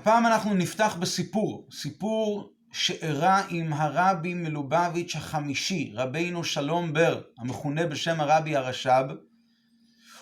הפעם 0.00 0.26
אנחנו 0.26 0.54
נפתח 0.54 0.96
בסיפור, 1.00 1.68
סיפור 1.72 2.52
שאירע 2.72 3.40
עם 3.48 3.72
הרבי 3.72 4.34
מלובביץ' 4.34 5.16
החמישי, 5.16 5.92
רבינו 5.94 6.44
שלום 6.44 6.92
בר, 6.92 7.22
המכונה 7.38 7.86
בשם 7.86 8.20
הרבי 8.20 8.56
הרש"ב. 8.56 9.04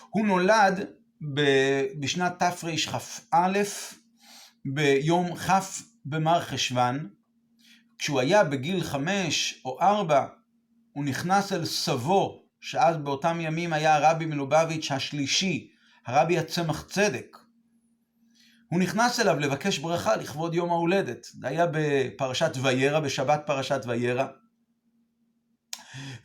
הוא 0.09 0.25
נולד 0.25 0.85
בשנת 1.99 2.39
תרכ"א, 2.39 3.63
ביום 4.65 5.35
כ' 5.35 5.51
במר 6.05 6.41
חשוון. 6.41 7.09
כשהוא 7.97 8.19
היה 8.19 8.43
בגיל 8.43 8.83
חמש 8.83 9.61
או 9.65 9.81
ארבע, 9.81 10.25
הוא 10.93 11.05
נכנס 11.05 11.53
אל 11.53 11.65
סבו, 11.65 12.43
שאז 12.61 12.97
באותם 12.97 13.37
ימים 13.41 13.73
היה 13.73 13.95
הרבי 13.95 14.25
מלובביץ' 14.25 14.91
השלישי, 14.91 15.71
הרבי 16.05 16.37
הצמח 16.37 16.81
צדק. 16.81 17.37
הוא 18.69 18.79
נכנס 18.79 19.19
אליו 19.19 19.39
לבקש 19.39 19.77
ברכה 19.77 20.15
לכבוד 20.15 20.53
יום 20.53 20.69
ההולדת. 20.69 21.27
זה 21.33 21.47
היה 21.47 21.65
בפרשת 21.71 22.51
וירא, 22.61 22.99
בשבת 22.99 23.41
פרשת 23.45 23.81
וירא. 23.87 24.25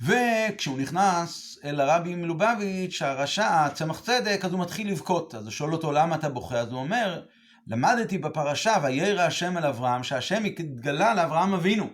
וכשהוא 0.01 0.79
נכנס 0.79 1.59
אל 1.65 1.81
הרבי 1.81 2.15
מלובביץ', 2.15 3.03
הרשע, 3.03 3.69
צמח 3.69 4.01
צדק, 4.01 4.41
אז 4.45 4.53
הוא 4.53 4.61
מתחיל 4.61 4.91
לבכות. 4.91 5.35
אז 5.35 5.45
הוא 5.45 5.51
שואל 5.51 5.73
אותו, 5.73 5.93
למה 5.93 6.15
אתה 6.15 6.29
בוכה? 6.29 6.59
אז 6.59 6.69
הוא 6.69 6.81
אומר, 6.81 7.23
למדתי 7.67 8.19
בפרשה, 8.19 8.75
וירא 8.83 9.23
השם 9.23 9.59
אל 9.59 9.67
אברהם, 9.67 10.03
שהשם 10.03 10.45
התגלה 10.45 11.15
לאברהם 11.15 11.55
אבינו. 11.55 11.91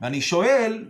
ואני 0.00 0.20
שואל, 0.20 0.84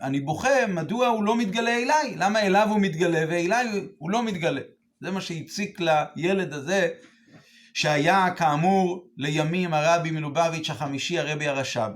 אני 0.00 0.20
בוכה, 0.20 0.66
מדוע 0.68 1.06
הוא 1.06 1.24
לא 1.24 1.36
מתגלה 1.36 1.76
אליי? 1.76 2.14
למה 2.16 2.40
אליו 2.40 2.68
הוא 2.70 2.80
מתגלה 2.80 3.24
ואליי 3.28 3.88
הוא 3.98 4.10
לא 4.10 4.22
מתגלה? 4.22 4.60
זה 5.00 5.10
מה 5.10 5.20
שהציק 5.20 5.80
לילד 6.16 6.52
הזה 6.52 6.88
שהיה 7.74 8.30
כאמור 8.36 9.06
לימים 9.16 9.74
הרבי 9.74 10.10
מלובביץ' 10.10 10.70
החמישי 10.70 11.18
הרבי 11.18 11.48
הרש"ב. 11.48 11.90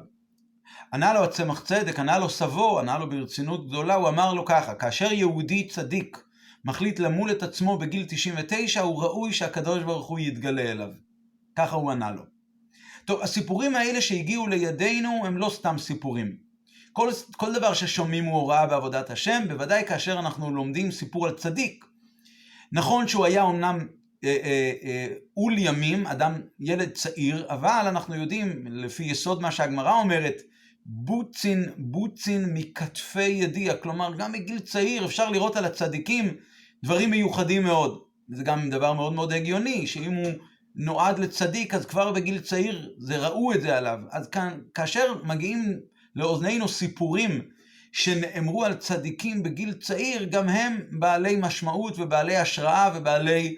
ענה 0.93 1.13
לו 1.13 1.25
הצמח 1.25 1.61
צדק, 1.61 1.99
ענה 1.99 2.19
לו 2.19 2.31
סבו, 2.31 2.79
ענה 2.79 2.99
לו 2.99 3.09
ברצינות 3.09 3.69
גדולה, 3.69 3.95
הוא 3.95 4.09
אמר 4.09 4.35
לו 4.35 4.45
ככה, 4.45 4.75
כאשר 4.75 5.13
יהודי 5.13 5.69
צדיק 5.69 6.23
מחליט 6.65 6.99
למול 6.99 7.31
את 7.31 7.43
עצמו 7.43 7.79
בגיל 7.79 8.05
99, 8.09 8.81
הוא 8.81 9.03
ראוי 9.03 9.33
שהקדוש 9.33 9.83
ברוך 9.83 10.07
הוא 10.07 10.19
יתגלה 10.19 10.63
אליו. 10.63 10.89
ככה 11.57 11.77
הוא 11.77 11.91
ענה 11.91 12.11
לו. 12.11 12.23
טוב, 13.05 13.23
הסיפורים 13.23 13.77
האלה 13.77 14.01
שהגיעו 14.01 14.47
לידינו 14.47 15.23
הם 15.27 15.39
לא 15.39 15.51
סתם 15.55 15.79
סיפורים. 15.79 16.37
כל, 16.93 17.11
כל 17.37 17.55
דבר 17.55 17.75
ששומעים 17.75 18.25
הוא 18.25 18.41
הוראה 18.41 18.67
בעבודת 18.67 19.11
השם, 19.11 19.43
בוודאי 19.49 19.87
כאשר 19.87 20.19
אנחנו 20.19 20.51
לומדים 20.51 20.91
סיפור 20.91 21.27
על 21.27 21.33
צדיק. 21.35 21.85
נכון 22.73 23.09
שהוא 23.09 23.25
היה 23.25 23.43
אומנם 23.43 23.87
אה, 24.25 24.37
אה, 24.45 24.73
אה, 24.83 25.07
אול 25.37 25.59
ימים, 25.59 26.07
אדם, 26.07 26.41
ילד 26.61 26.91
צעיר, 26.91 27.47
אבל 27.49 27.85
אנחנו 27.89 28.15
יודעים, 28.15 28.67
לפי 28.67 29.05
יסוד 29.05 29.43
מה 29.43 29.51
שהגמרא 29.51 29.93
אומרת, 29.93 30.43
בוצין, 30.87 31.65
בוצין 31.77 32.45
מכתפי 32.55 33.29
ידיע, 33.29 33.77
כלומר 33.77 34.15
גם 34.19 34.33
בגיל 34.33 34.59
צעיר 34.59 35.05
אפשר 35.05 35.31
לראות 35.31 35.57
על 35.57 35.65
הצדיקים 35.65 36.37
דברים 36.85 37.11
מיוחדים 37.11 37.63
מאוד. 37.63 38.01
זה 38.29 38.45
גם 38.45 38.71
דבר 38.71 38.93
מאוד 38.93 39.13
מאוד 39.13 39.33
הגיוני, 39.33 39.87
שאם 39.87 40.15
הוא 40.15 40.33
נועד 40.75 41.19
לצדיק, 41.19 41.75
אז 41.75 41.87
כבר 41.87 42.13
בגיל 42.13 42.39
צעיר 42.39 42.95
זה 42.99 43.17
ראו 43.17 43.53
את 43.53 43.61
זה 43.61 43.77
עליו. 43.77 43.99
אז 44.11 44.29
כאן, 44.29 44.61
כאשר 44.75 45.15
מגיעים 45.25 45.81
לאוזנינו 46.17 46.69
סיפורים 46.69 47.41
שנאמרו 47.93 48.65
על 48.65 48.75
צדיקים 48.75 49.43
בגיל 49.43 49.73
צעיר, 49.73 50.25
גם 50.25 50.49
הם 50.49 50.81
בעלי 50.91 51.37
משמעות 51.41 51.99
ובעלי 51.99 52.37
השראה 52.37 52.91
ובעלי 52.97 53.57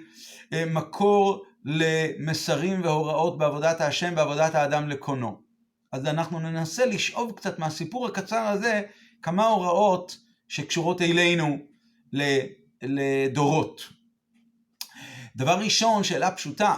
מקור 0.52 1.44
למסרים 1.64 2.84
והוראות 2.84 3.38
בעבודת 3.38 3.80
השם, 3.80 4.14
בעבודת 4.14 4.54
האדם 4.54 4.88
לקונו. 4.88 5.40
אז 5.92 6.06
אנחנו 6.06 6.38
ננסה 6.38 6.86
לשאוב 6.86 7.32
קצת 7.36 7.58
מהסיפור 7.58 8.06
הקצר 8.06 8.40
הזה 8.40 8.82
כמה 9.22 9.46
הוראות 9.46 10.18
שקשורות 10.48 11.02
אלינו 11.02 11.58
לדורות. 12.82 13.88
דבר 15.36 15.58
ראשון, 15.58 16.04
שאלה 16.04 16.30
פשוטה, 16.30 16.74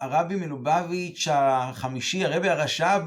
הרבי 0.00 0.34
מלובביץ' 0.34 1.28
החמישי, 1.30 2.24
הרבי 2.24 2.48
הרש"ב, 2.48 3.00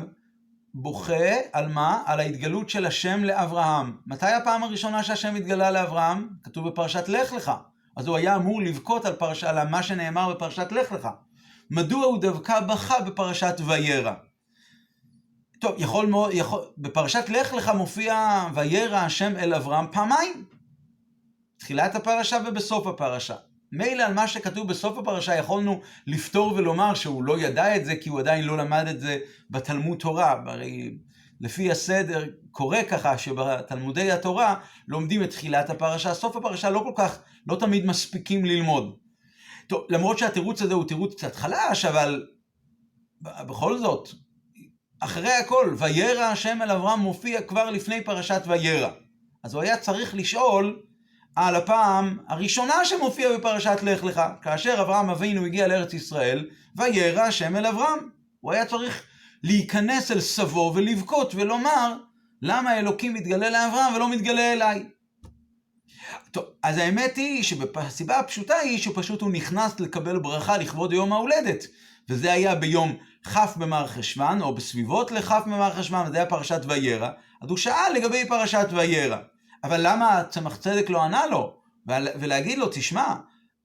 בוכה 0.74 1.34
על 1.54 1.68
מה? 1.68 2.04
על 2.06 2.20
ההתגלות 2.20 2.70
של 2.70 2.86
השם 2.86 3.24
לאברהם. 3.24 3.98
מתי 4.06 4.32
הפעם 4.32 4.64
הראשונה 4.64 5.04
שהשם 5.04 5.36
התגלה 5.36 5.72
לאברהם? 5.72 6.30
כתוב 6.44 6.70
בפרשת 6.70 7.10
לך 7.10 7.34
לך. 7.34 7.52
אז 7.98 8.08
הוא 8.08 8.18
היה 8.18 8.36
אמור 8.36 8.62
לבכות 8.62 9.06
על, 9.06 9.14
פרש... 9.14 9.44
על 9.44 9.68
מה 9.68 9.84
שנאמר 9.84 10.34
בפרשת 10.34 10.72
לך 10.72 10.92
לך. 10.92 11.08
מדוע 11.70 12.06
הוא 12.06 12.22
דווקא 12.22 12.60
בכה 12.60 13.02
בפרשת 13.02 13.56
וירא? 13.66 14.14
טוב, 15.60 15.76
יכול 15.78 16.06
מאוד, 16.06 16.30
יכול... 16.34 16.62
בפרשת 16.78 17.30
לך 17.30 17.54
לך 17.54 17.70
מופיע 17.70 18.44
וירא 18.54 18.98
השם 18.98 19.36
אל 19.36 19.54
אברהם 19.54 19.86
פעמיים. 19.92 20.46
תחילת 21.60 21.96
הפרשה 21.96 22.38
ובסוף 22.48 22.88
הפרשה. 22.88 23.36
מילא 23.72 24.04
על 24.04 24.14
מה 24.14 24.28
שכתוב 24.28 24.68
בסוף 24.68 24.98
הפרשה 24.98 25.36
יכולנו 25.36 25.82
לפתור 26.08 26.54
ולומר 26.54 26.94
שהוא 26.94 27.24
לא 27.24 27.40
ידע 27.40 27.76
את 27.76 27.86
זה 27.86 27.96
כי 27.96 28.10
הוא 28.10 28.20
עדיין 28.20 28.46
לא 28.46 28.58
למד 28.58 28.88
את 28.88 29.00
זה 29.00 29.18
בתלמוד 29.50 29.98
תורה. 29.98 30.44
הרי 30.46 30.98
לפי 31.42 31.72
הסדר 31.72 32.26
קורה 32.52 32.84
ככה 32.84 33.18
שבתלמודי 33.18 34.12
התורה 34.12 34.56
לומדים 34.88 35.24
את 35.24 35.30
תחילת 35.30 35.70
הפרשה, 35.70 36.14
סוף 36.14 36.36
הפרשה 36.36 36.70
לא 36.70 36.80
כל 36.80 36.94
כך, 36.96 37.20
לא 37.48 37.56
תמיד 37.56 37.86
מספיקים 37.86 38.46
ללמוד. 38.46 38.96
טוב, 39.68 39.86
למרות 39.90 40.18
שהתירוץ 40.18 40.62
הזה 40.62 40.74
הוא 40.74 40.88
תירוץ 40.88 41.14
קצת 41.14 41.36
חלש, 41.36 41.86
אבל 41.86 42.26
בכל 43.22 43.78
זאת, 43.78 44.10
אחרי 45.00 45.34
הכל, 45.34 45.76
וירא 45.78 46.24
השם 46.24 46.60
אל 46.62 46.72
אברהם 46.72 47.00
מופיע 47.00 47.42
כבר 47.42 47.70
לפני 47.70 48.04
פרשת 48.04 48.42
וירא. 48.48 48.90
אז 49.44 49.54
הוא 49.54 49.62
היה 49.62 49.78
צריך 49.78 50.16
לשאול 50.16 50.82
על 51.36 51.56
הפעם 51.56 52.18
הראשונה 52.28 52.86
שמופיע 52.86 53.38
בפרשת 53.38 53.78
לך 53.84 54.04
לך, 54.04 54.22
כאשר 54.42 54.82
אברהם 54.82 55.10
אבינו 55.10 55.46
הגיע 55.46 55.68
לארץ 55.68 55.94
ישראל, 55.94 56.50
וירא 56.76 57.22
השם 57.22 57.56
אל 57.56 57.66
אברהם. 57.66 58.10
הוא 58.40 58.52
היה 58.52 58.66
צריך 58.66 59.04
להיכנס 59.44 60.12
אל 60.12 60.20
סבו 60.20 60.72
ולבכות 60.76 61.36
ולומר, 61.36 61.98
למה 62.42 62.80
אלוקים 62.80 63.14
מתגלה 63.14 63.50
לאברהם 63.50 63.94
ולא 63.94 64.12
מתגלה 64.12 64.54
אליי? 64.54 64.84
טוב, 66.32 66.46
אז 66.64 66.78
האמת 66.78 67.16
היא 67.16 67.44
שהסיבה 67.44 68.20
הפשוטה 68.20 68.56
היא 68.56 68.78
שפשוט 68.78 69.22
הוא 69.22 69.32
נכנס 69.32 69.80
לקבל 69.80 70.20
ברכה 70.20 70.58
לכבוד 70.58 70.94
יום 70.94 71.14
ההולדת. 71.14 71.66
וזה 72.10 72.32
היה 72.32 72.56
ביום 72.56 72.98
כ' 73.24 73.58
במר 73.58 73.88
חשוון, 73.88 74.42
או 74.42 74.56
בסביבות 74.56 75.12
לכ' 75.12 75.32
במר 75.32 75.74
חשוון, 75.74 76.08
וזה 76.08 76.18
היה 76.18 76.26
פרשת 76.26 76.62
וירא. 76.68 77.10
אז 77.42 77.50
הוא 77.50 77.58
שאל 77.58 77.94
לגבי 77.96 78.28
פרשת 78.28 78.68
וירא. 78.72 79.18
אבל 79.64 79.80
למה 79.84 80.24
צמח 80.30 80.56
צדק 80.56 80.90
לא 80.90 81.04
ענה 81.04 81.26
לו? 81.26 81.58
ולהגיד 82.20 82.58
לו, 82.58 82.68
תשמע, 82.72 83.16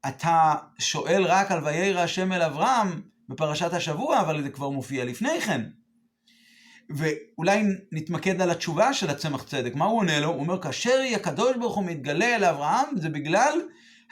אתה 0.08 0.54
שואל 0.78 1.24
רק 1.26 1.52
על 1.52 1.64
וירא 1.64 2.00
השם 2.00 2.32
אל 2.32 2.42
אברהם 2.42 3.02
בפרשת 3.28 3.72
השבוע, 3.72 4.20
אבל 4.20 4.42
זה 4.42 4.50
כבר 4.50 4.68
מופיע 4.68 5.04
לפני 5.04 5.40
כן. 5.40 5.62
ואולי 6.90 7.64
נתמקד 7.92 8.40
על 8.40 8.50
התשובה 8.50 8.94
של 8.94 9.10
הצמח 9.10 9.42
צדק. 9.42 9.74
מה 9.74 9.84
הוא 9.84 9.98
עונה 9.98 10.20
לו? 10.20 10.28
הוא 10.28 10.40
אומר, 10.40 10.62
כאשר 10.62 11.00
הקדוש 11.14 11.56
ברוך 11.56 11.76
הוא 11.76 11.84
מתגלה 11.84 12.36
אל 12.36 12.44
אברהם, 12.44 12.86
זה 12.96 13.08
בגלל 13.08 13.60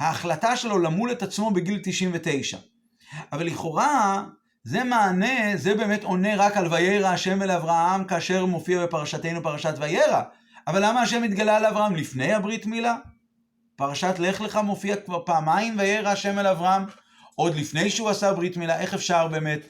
ההחלטה 0.00 0.56
שלו 0.56 0.78
למול 0.78 1.12
את 1.12 1.22
עצמו 1.22 1.50
בגיל 1.50 1.81
99. 1.84 2.59
אבל 3.32 3.47
לכאורה, 3.47 4.25
זה 4.65 4.84
מענה, 4.84 5.56
זה 5.56 5.75
באמת 5.75 6.04
עונה 6.04 6.37
רק 6.37 6.56
על 6.56 6.72
וירא 6.72 7.09
השם 7.09 7.42
אל 7.42 7.50
אברהם, 7.50 8.04
כאשר 8.04 8.47
מופיע 8.47 8.87
בפרשתנו 8.87 9.42
פרשת 9.42 9.75
וירא. 9.81 10.22
אבל 10.66 10.87
למה 10.87 11.03
השם 11.03 11.22
התגלה 11.22 11.60
לאברהם 11.60 11.97
לפני 11.97 12.32
הברית 12.32 12.66
מילה? 12.66 12.97
פרשת 13.77 14.15
לך 14.19 14.41
לך 14.41 14.56
מופיע 14.56 14.97
כבר 14.97 15.22
פעמיים 15.25 15.78
וירא 15.78 16.09
השם 16.09 16.38
אל 16.38 16.47
אברהם, 16.47 16.82
עוד 17.40 17.54
לפני 17.54 17.90
שהוא 17.90 18.08
עשה 18.08 18.32
ברית 18.32 18.56
מילה, 18.56 18.80
איך 18.80 18.94
אפשר 18.94 19.28
באמת 19.28 19.60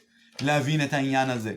להבין 0.40 0.84
את 0.84 0.92
העניין 0.92 1.30
הזה? 1.30 1.54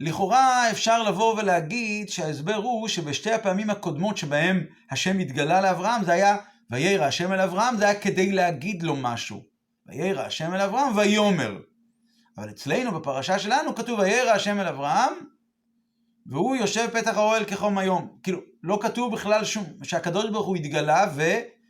לכאורה 0.00 0.70
אפשר 0.70 1.02
לבוא 1.02 1.34
ולהגיד 1.34 2.08
שההסבר 2.08 2.54
הוא 2.54 2.88
שבשתי 2.88 3.32
הפעמים 3.32 3.70
הקודמות 3.70 4.16
שבהם 4.16 4.66
השם 4.90 5.18
התגלה 5.18 5.60
לאברהם 5.60 6.04
זה 6.04 6.12
היה 6.12 6.36
וירא 6.70 7.04
השם 7.04 7.32
אל 7.32 7.40
אברהם, 7.40 7.76
זה 7.76 7.84
היה 7.84 8.00
כדי 8.00 8.32
להגיד 8.32 8.82
לו 8.82 8.96
משהו. 8.96 9.42
וירא 9.86 10.22
השם 10.22 10.54
אל 10.54 10.60
אברהם 10.60 10.96
ויאמר. 10.96 11.58
אבל 12.38 12.50
אצלנו 12.50 12.92
בפרשה 12.92 13.38
שלנו 13.38 13.74
כתוב 13.74 13.98
וירא 13.98 14.30
השם 14.30 14.60
אל 14.60 14.66
אברהם 14.66 15.12
והוא 16.26 16.56
יושב 16.56 16.88
פתח 16.92 17.16
האוהל 17.16 17.44
כחום 17.44 17.78
היום. 17.78 18.08
כאילו, 18.22 18.40
לא 18.62 18.78
כתוב 18.82 19.12
בכלל 19.12 19.44
שום, 19.44 19.64
שהקדוש 19.82 20.30
ברוך 20.30 20.46
הוא 20.46 20.56
התגלה, 20.56 21.06
ו... 21.14 21.22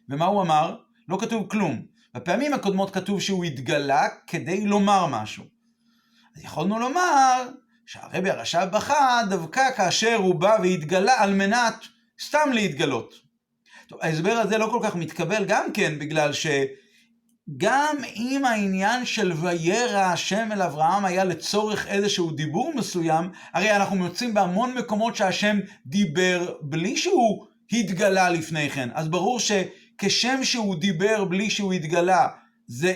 ומה 0.08 0.24
הוא 0.26 0.42
אמר? 0.42 0.76
לא 1.08 1.18
כתוב 1.20 1.46
כלום. 1.50 1.97
בפעמים 2.14 2.52
הקודמות 2.52 2.94
כתוב 2.94 3.20
שהוא 3.20 3.44
התגלה 3.44 4.08
כדי 4.26 4.66
לומר 4.66 5.06
משהו. 5.06 5.44
אז 6.36 6.44
יכולנו 6.44 6.78
לומר 6.78 7.48
שהרבי 7.86 8.30
הרש"ב 8.30 8.64
בכה 8.72 9.20
דווקא 9.30 9.70
כאשר 9.76 10.14
הוא 10.14 10.34
בא 10.34 10.56
והתגלה 10.62 11.22
על 11.22 11.34
מנת 11.34 11.74
סתם 12.20 12.50
להתגלות. 12.52 13.14
טוב, 13.88 13.98
ההסבר 14.02 14.32
הזה 14.32 14.58
לא 14.58 14.68
כל 14.70 14.80
כך 14.82 14.96
מתקבל 14.96 15.44
גם 15.44 15.72
כן 15.74 15.98
בגלל 15.98 16.32
גם 17.56 17.96
אם 18.16 18.44
העניין 18.44 19.04
של 19.04 19.32
וירא 19.32 20.00
השם 20.00 20.48
אל 20.52 20.62
אברהם 20.62 21.04
היה 21.04 21.24
לצורך 21.24 21.86
איזשהו 21.86 22.30
דיבור 22.30 22.72
מסוים, 22.74 23.30
הרי 23.52 23.76
אנחנו 23.76 23.96
מוצאים 23.96 24.34
בהמון 24.34 24.74
מקומות 24.74 25.16
שהשם 25.16 25.58
דיבר 25.86 26.54
בלי 26.62 26.96
שהוא 26.96 27.46
התגלה 27.72 28.30
לפני 28.30 28.70
כן. 28.70 28.88
אז 28.94 29.08
ברור 29.08 29.40
שכשם 30.02 30.44
שהוא 30.44 30.76
דיבר 30.76 31.24
בלי 31.24 31.50
שהוא 31.50 31.72
התגלה, 31.72 32.28
זה, 32.66 32.94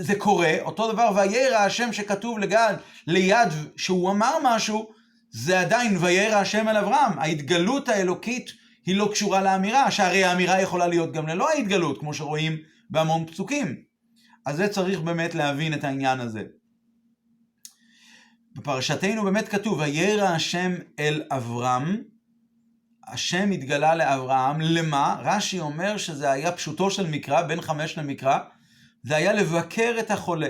זה 0.00 0.14
קורה. 0.14 0.54
אותו 0.60 0.92
דבר, 0.92 1.10
וירא 1.16 1.56
השם 1.56 1.92
שכתוב 1.92 2.38
לגד, 2.38 2.74
ליד 3.06 3.48
שהוא 3.76 4.10
אמר 4.10 4.36
משהו, 4.42 4.90
זה 5.30 5.60
עדיין 5.60 5.96
וירא 6.00 6.36
השם 6.36 6.68
אל 6.68 6.76
אברהם. 6.76 7.18
ההתגלות 7.18 7.88
האלוקית 7.88 8.50
היא 8.86 8.96
לא 8.96 9.08
קשורה 9.12 9.42
לאמירה, 9.42 9.90
שהרי 9.90 10.24
האמירה 10.24 10.60
יכולה 10.60 10.86
להיות 10.86 11.12
גם 11.12 11.26
ללא 11.26 11.48
ההתגלות, 11.48 11.98
כמו 11.98 12.14
שרואים 12.14 12.56
בהמון 12.90 13.26
פסוקים. 13.26 13.76
אז 14.46 14.56
זה 14.56 14.68
צריך 14.68 15.00
באמת 15.00 15.34
להבין 15.34 15.74
את 15.74 15.84
העניין 15.84 16.20
הזה. 16.20 16.42
בפרשתנו 18.52 19.22
באמת 19.24 19.48
כתוב, 19.48 19.78
וירא 19.78 20.28
השם 20.28 20.72
אל 20.98 21.22
אברהם, 21.30 22.02
השם 23.08 23.50
התגלה 23.50 23.94
לאברהם, 23.94 24.60
למה? 24.60 25.16
רש"י 25.24 25.60
אומר 25.60 25.96
שזה 25.96 26.30
היה 26.30 26.52
פשוטו 26.52 26.90
של 26.90 27.06
מקרא, 27.06 27.42
בין 27.42 27.60
חמש 27.60 27.98
למקרא, 27.98 28.38
זה 29.02 29.16
היה 29.16 29.32
לבקר 29.32 29.96
את 29.98 30.10
החולה. 30.10 30.48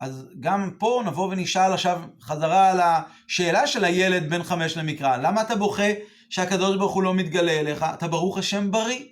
אז 0.00 0.26
גם 0.40 0.70
פה 0.78 1.02
נבוא 1.06 1.28
ונשאל 1.32 1.72
עכשיו 1.72 2.02
חזרה 2.22 2.70
על 2.70 2.80
השאלה 2.80 3.66
של 3.66 3.84
הילד 3.84 4.30
בין 4.30 4.42
חמש 4.42 4.76
למקרא. 4.76 5.16
למה 5.16 5.42
אתה 5.42 5.56
בוכה 5.56 5.92
שהקדוש 6.30 6.76
ברוך 6.76 6.94
הוא 6.94 7.02
לא 7.02 7.14
מתגלה 7.14 7.52
אליך? 7.52 7.84
אתה 7.94 8.08
ברוך 8.08 8.38
השם 8.38 8.70
בריא. 8.70 9.04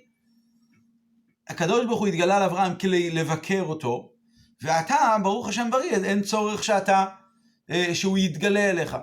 הקדוש 1.49 1.85
ברוך 1.85 1.99
הוא 1.99 2.07
התגלה 2.07 2.39
לאברהם 2.39 2.75
כדי 2.75 3.11
לבקר 3.11 3.61
אותו, 3.61 4.11
ואתה, 4.61 5.17
ברוך 5.23 5.47
השם 5.47 5.71
בריא, 5.71 5.91
אין 5.91 6.21
צורך 6.21 6.63
שאתה, 6.63 7.05
אה, 7.71 7.95
שהוא 7.95 8.17
יתגלה 8.17 8.69
אליך. 8.69 8.97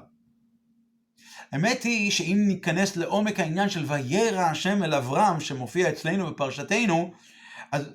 האמת 1.52 1.82
היא 1.82 2.10
שאם 2.10 2.44
ניכנס 2.46 2.96
לעומק 2.96 3.40
העניין 3.40 3.68
של 3.68 3.84
וירא 3.88 4.42
השם 4.42 4.82
אל 4.84 4.94
אברהם, 4.94 5.40
שמופיע 5.40 5.88
אצלנו 5.88 6.26
בפרשתנו, 6.26 7.12
אז 7.72 7.90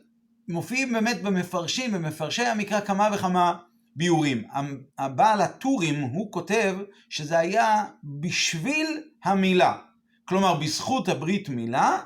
מופיעים 0.48 0.94
באמת 0.94 1.22
במפרשים, 1.22 1.92
במפרשי 1.92 2.46
המקרא 2.46 2.80
כמה 2.80 3.10
וכמה 3.14 3.56
ביורים. 3.96 4.44
הבעל 5.00 5.42
הטורים, 5.42 6.02
הוא 6.02 6.32
כותב 6.32 6.78
שזה 7.10 7.40
היה 7.40 7.86
בשביל 8.04 9.04
המילה. 9.24 9.78
כלומר, 10.26 10.54
בזכות 10.54 11.10
הברית 11.10 11.50
מילה, 11.50 12.00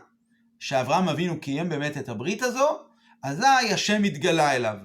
שאברהם 0.60 1.10
אבינו 1.10 1.40
קיים 1.42 1.70
באמת 1.70 1.98
את 1.98 2.10
הברית 2.10 2.44
הזו, 2.44 2.80
אזי 3.24 3.74
השם 3.74 4.04
התגלה 4.04 4.56
אליו. 4.56 4.78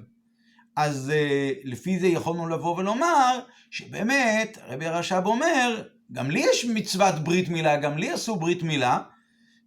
אז 0.77 1.13
uh, 1.15 1.61
לפי 1.65 1.99
זה 1.99 2.07
יכולנו 2.07 2.49
לבוא 2.49 2.77
ולומר 2.77 3.41
שבאמת, 3.71 4.59
רבי 4.67 4.87
הרש"ב 4.87 5.23
אומר, 5.27 5.83
גם 6.13 6.31
לי 6.31 6.45
יש 6.53 6.65
מצוות 6.65 7.15
ברית 7.15 7.49
מילה, 7.49 7.77
גם 7.77 7.99
לי 7.99 8.11
עשו 8.11 8.37
ברית 8.37 8.63
מילה, 8.63 8.99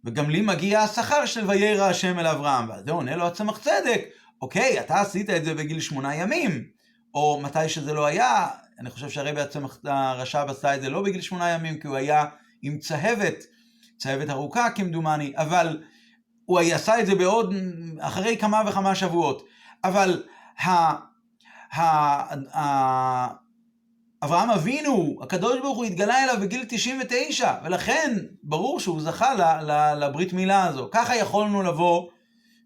וגם 0.04 0.30
לי 0.30 0.40
מגיע 0.40 0.80
השכר 0.80 1.26
של 1.26 1.50
וירא 1.50 1.84
השם 1.84 2.18
אל 2.18 2.26
אברהם. 2.26 2.68
ואז 2.68 2.84
זה 2.84 2.92
עונה 2.92 3.16
לו 3.16 3.26
הצמח 3.26 3.58
צדק, 3.58 4.00
אוקיי, 4.42 4.80
אתה 4.80 5.00
עשית 5.00 5.30
את 5.30 5.44
זה 5.44 5.54
בגיל 5.54 5.80
שמונה 5.80 6.14
ימים, 6.14 6.64
או 7.14 7.40
מתי 7.42 7.68
שזה 7.68 7.92
לא 7.92 8.06
היה, 8.06 8.48
אני 8.78 8.90
חושב 8.90 9.10
שהרבי 9.10 9.40
הצמח 9.40 9.78
הרש"ב 9.84 10.46
עשה 10.48 10.74
את 10.74 10.80
זה 10.80 10.90
לא 10.90 11.02
בגיל 11.02 11.20
שמונה 11.20 11.50
ימים, 11.50 11.80
כי 11.80 11.88
הוא 11.88 11.96
היה 11.96 12.24
עם 12.62 12.78
צהבת, 12.78 13.44
צהבת 13.96 14.30
ארוכה 14.30 14.70
כמדומני, 14.70 15.32
אבל 15.36 15.82
הוא 16.44 16.60
עשה 16.60 17.00
את 17.00 17.06
זה 17.06 17.14
בעוד, 17.14 17.54
אחרי 18.00 18.36
כמה 18.36 18.62
וכמה 18.66 18.94
שבועות. 18.94 19.44
אבל 19.84 20.22
ה, 20.58 20.70
ה, 20.70 21.82
ה, 22.58 23.45
אברהם 24.26 24.50
אבינו, 24.50 25.18
הקדוש 25.22 25.60
ברוך 25.60 25.76
הוא 25.76 25.84
התגלה 25.84 26.24
אליו 26.24 26.36
בגיל 26.40 26.64
99, 26.68 27.54
ולכן 27.64 28.16
ברור 28.42 28.80
שהוא 28.80 29.00
זכה 29.00 29.34
ל, 29.34 29.40
ל, 29.40 29.94
לברית 30.04 30.32
מילה 30.32 30.64
הזו. 30.64 30.88
ככה 30.92 31.16
יכולנו 31.16 31.62
לבוא 31.62 32.08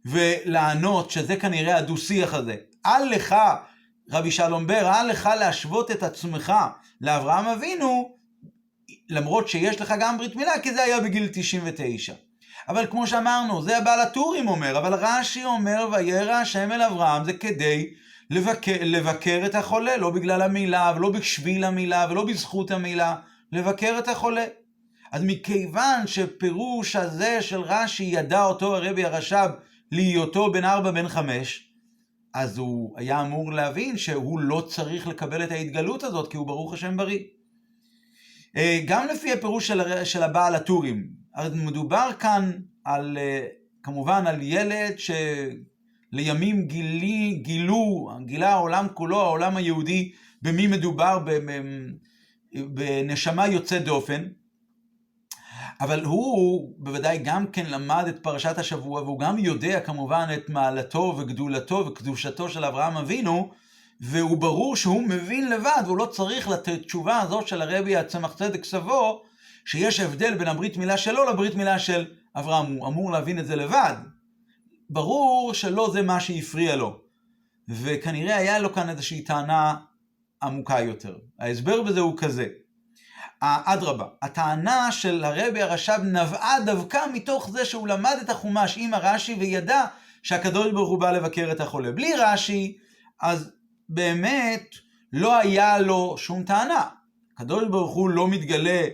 ולענות 0.04 1.10
שזה 1.10 1.36
כנראה 1.36 1.76
הדו-שיח 1.76 2.34
הזה. 2.34 2.56
אל 2.86 3.04
לך, 3.04 3.36
רבי 4.10 4.30
שלום 4.30 4.66
בר, 4.66 4.90
אל 4.90 5.06
לך 5.06 5.30
להשוות 5.40 5.90
את 5.90 6.02
עצמך 6.02 6.52
לאברהם 7.00 7.46
אבינו, 7.46 8.16
למרות 9.08 9.48
שיש 9.48 9.80
לך 9.80 9.94
גם 10.00 10.18
ברית 10.18 10.36
מילה, 10.36 10.58
כי 10.62 10.74
זה 10.74 10.82
היה 10.82 11.00
בגיל 11.00 11.28
99. 11.32 12.14
אבל 12.68 12.86
כמו 12.90 13.06
שאמרנו, 13.06 13.62
זה 13.62 13.76
הבעל 13.78 14.00
הטורים 14.00 14.48
אומר, 14.48 14.78
אבל 14.78 14.94
רש"י 14.94 15.44
אומר, 15.44 15.88
וירא 15.92 16.32
השם 16.32 16.72
אל 16.72 16.82
אברהם, 16.82 17.24
זה 17.24 17.32
כדי 17.32 17.90
לבקר, 18.31 18.77
לבקר 18.81 19.43
את 19.47 19.55
החולה, 19.55 19.97
לא 19.97 20.11
בגלל 20.11 20.43
המילה, 20.43 20.93
ולא 20.97 21.11
בשביל 21.11 21.65
המילה, 21.65 22.06
ולא 22.11 22.25
בזכות 22.25 22.71
המילה, 22.71 23.17
לבקר 23.53 23.97
את 23.99 24.09
החולה. 24.09 24.44
אז 25.12 25.23
מכיוון 25.25 26.06
שפירוש 26.06 26.97
הזה 26.97 27.43
של 27.43 27.61
רש"י 27.61 28.05
ידע 28.05 28.44
אותו 28.44 28.77
הרבי 28.77 29.05
הרש"ב 29.05 29.50
להיותו 29.93 30.53
בן 30.53 30.65
ארבע, 30.65 30.91
בן 30.91 31.09
חמש, 31.09 31.71
אז 32.35 32.59
הוא 32.59 32.94
היה 32.97 33.21
אמור 33.21 33.53
להבין 33.53 33.99
שהוא 33.99 34.41
לא 34.41 34.61
צריך 34.61 35.06
לקבל 35.06 35.44
את 35.44 35.50
ההתגלות 35.50 36.03
הזאת, 36.03 36.31
כי 36.31 36.37
הוא 36.37 36.47
ברוך 36.47 36.73
השם 36.73 36.97
בריא. 36.97 37.21
אה, 38.56 38.81
גם 38.87 39.06
לפי 39.06 39.32
הפירוש 39.32 39.67
של, 39.67 40.05
של 40.05 40.23
הבעל 40.23 40.55
הטורים, 40.55 41.06
מדובר 41.55 42.11
כאן 42.19 42.50
על, 42.85 43.19
אה, 43.21 43.47
כמובן 43.82 44.27
על 44.27 44.43
ילד 44.43 44.99
שלימים 46.12 46.66
גילי, 46.66 47.40
גילו, 47.42 48.10
גילה 48.24 48.52
העולם 48.52 48.86
כולו, 48.94 49.20
העולם 49.20 49.56
היהודי, 49.56 50.12
במי 50.42 50.66
מדובר, 50.66 51.18
בנשמה 52.54 53.46
יוצאת 53.46 53.84
דופן. 53.84 54.24
אבל 55.80 56.04
הוא 56.04 56.72
בוודאי 56.78 57.18
גם 57.18 57.46
כן 57.46 57.66
למד 57.66 58.04
את 58.08 58.18
פרשת 58.22 58.58
השבוע, 58.58 59.02
והוא 59.02 59.18
גם 59.18 59.38
יודע 59.38 59.80
כמובן 59.80 60.26
את 60.34 60.50
מעלתו 60.50 61.14
וגדולתו 61.18 61.86
וקדושתו 61.86 62.48
של 62.48 62.64
אברהם 62.64 62.96
אבינו, 62.96 63.50
והוא 64.00 64.36
ברור 64.38 64.76
שהוא 64.76 65.02
מבין 65.02 65.50
לבד, 65.50 65.82
והוא 65.86 65.98
לא 65.98 66.06
צריך 66.06 66.48
לתת 66.48 66.82
תשובה 66.82 67.18
הזאת 67.18 67.48
של 67.48 67.62
הרבי 67.62 67.96
הצמח 67.96 68.34
צדק 68.34 68.64
סבו, 68.64 69.22
שיש 69.64 70.00
הבדל 70.00 70.34
בין 70.34 70.48
הברית 70.48 70.76
מילה 70.76 70.96
שלו 70.96 71.24
לברית 71.24 71.54
מילה 71.54 71.78
של 71.78 72.06
אברהם. 72.36 72.66
הוא 72.66 72.88
אמור 72.88 73.12
להבין 73.12 73.38
את 73.38 73.46
זה 73.46 73.56
לבד. 73.56 73.94
ברור 74.90 75.54
שלא 75.54 75.90
זה 75.92 76.02
מה 76.02 76.20
שהפריע 76.20 76.76
לו. 76.76 77.00
וכנראה 77.69 78.37
היה 78.37 78.58
לו 78.58 78.72
כאן 78.72 78.88
איזושהי 78.88 79.22
טענה 79.22 79.75
עמוקה 80.42 80.81
יותר. 80.81 81.16
ההסבר 81.38 81.82
בזה 81.82 82.00
הוא 82.00 82.17
כזה. 82.17 82.46
אדרבה, 83.41 84.05
הטענה 84.22 84.93
של 84.93 85.24
הרבי 85.24 85.62
הרש"ב 85.62 86.00
נבעה 86.05 86.60
דווקא 86.65 86.98
מתוך 87.12 87.50
זה 87.50 87.65
שהוא 87.65 87.88
למד 87.88 88.17
את 88.22 88.31
החומש 88.31 88.74
עם 88.76 88.94
הרש"י 88.94 89.34
וידע 89.34 89.84
שהקדוש 90.22 90.72
ברוך 90.72 90.91
הוא 90.91 91.00
בא 91.00 91.12
לבקר 91.12 91.53
את 91.53 91.60
החולה. 91.60 91.93
בלי 91.93 92.12
רש"י, 92.19 92.79
אז 93.20 93.50
באמת 93.88 94.74
לא 95.12 95.38
היה 95.38 95.79
לו 95.79 96.15
שום 96.19 96.43
טענה. 96.43 96.88
הקדוש 97.34 97.65
ברוך 97.69 97.94
הוא 97.94 98.10
לא 98.10 98.29
מתגלה 98.29 98.88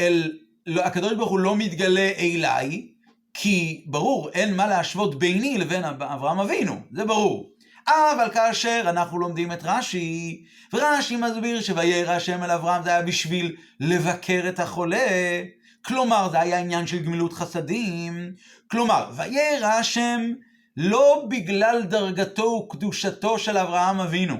אל, 0.00 0.38
לא, 0.66 0.82
הקדוש 0.82 1.12
ברוך 1.12 1.30
הוא 1.30 1.38
לא 1.38 1.56
מתגלה 1.56 2.12
אליי, 2.18 2.93
כי 3.34 3.84
ברור, 3.86 4.30
אין 4.30 4.56
מה 4.56 4.66
להשוות 4.66 5.18
ביני 5.18 5.58
לבין 5.58 5.84
אברהם 5.84 6.40
אבינו, 6.40 6.80
זה 6.92 7.04
ברור. 7.04 7.50
אבל 7.86 8.30
כאשר 8.34 8.82
אנחנו 8.84 9.18
לומדים 9.18 9.52
את 9.52 9.60
רש"י, 9.64 10.44
ורש"י 10.72 11.16
מסביר 11.16 11.60
שוירא 11.60 12.12
השם 12.12 12.42
אל 12.42 12.50
אברהם 12.50 12.82
זה 12.82 12.90
היה 12.90 13.02
בשביל 13.02 13.56
לבקר 13.80 14.44
את 14.48 14.60
החולה, 14.60 15.42
כלומר 15.84 16.28
זה 16.30 16.40
היה 16.40 16.58
עניין 16.58 16.86
של 16.86 16.98
גמילות 16.98 17.32
חסדים, 17.32 18.32
כלומר 18.70 19.10
וירא 19.16 19.66
השם 19.66 20.32
לא 20.76 21.26
בגלל 21.28 21.82
דרגתו 21.82 22.42
וקדושתו 22.42 23.38
של 23.38 23.58
אברהם 23.58 24.00
אבינו, 24.00 24.36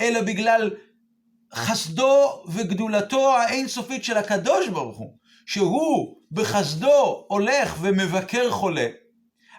אלא 0.00 0.22
בגלל 0.22 0.70
חסדו 1.54 2.42
וגדולתו 2.48 3.36
האינסופית 3.36 4.04
של 4.04 4.16
הקדוש 4.16 4.68
ברוך 4.68 4.98
הוא, 4.98 5.16
שהוא 5.46 6.16
בחסדו 6.32 7.24
הולך 7.28 7.76
ומבקר 7.80 8.50
חולה. 8.50 8.86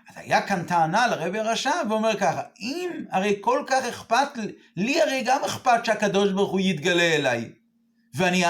אז 0.09 0.15
היה 0.17 0.47
כאן 0.47 0.63
טענה 0.63 1.07
לרבי 1.07 1.39
הרשע 1.39 1.71
ואומר 1.89 2.17
ככה, 2.19 2.41
אם 2.59 2.89
הרי 3.11 3.35
כל 3.41 3.63
כך 3.67 3.85
אכפת, 3.85 4.27
לי 4.75 5.01
הרי 5.01 5.23
גם 5.25 5.43
אכפת 5.43 5.85
שהקדוש 5.85 6.31
ברוך 6.31 6.51
הוא 6.51 6.59
יתגלה 6.59 7.15
אליי. 7.15 7.49
ואני, 8.13 8.43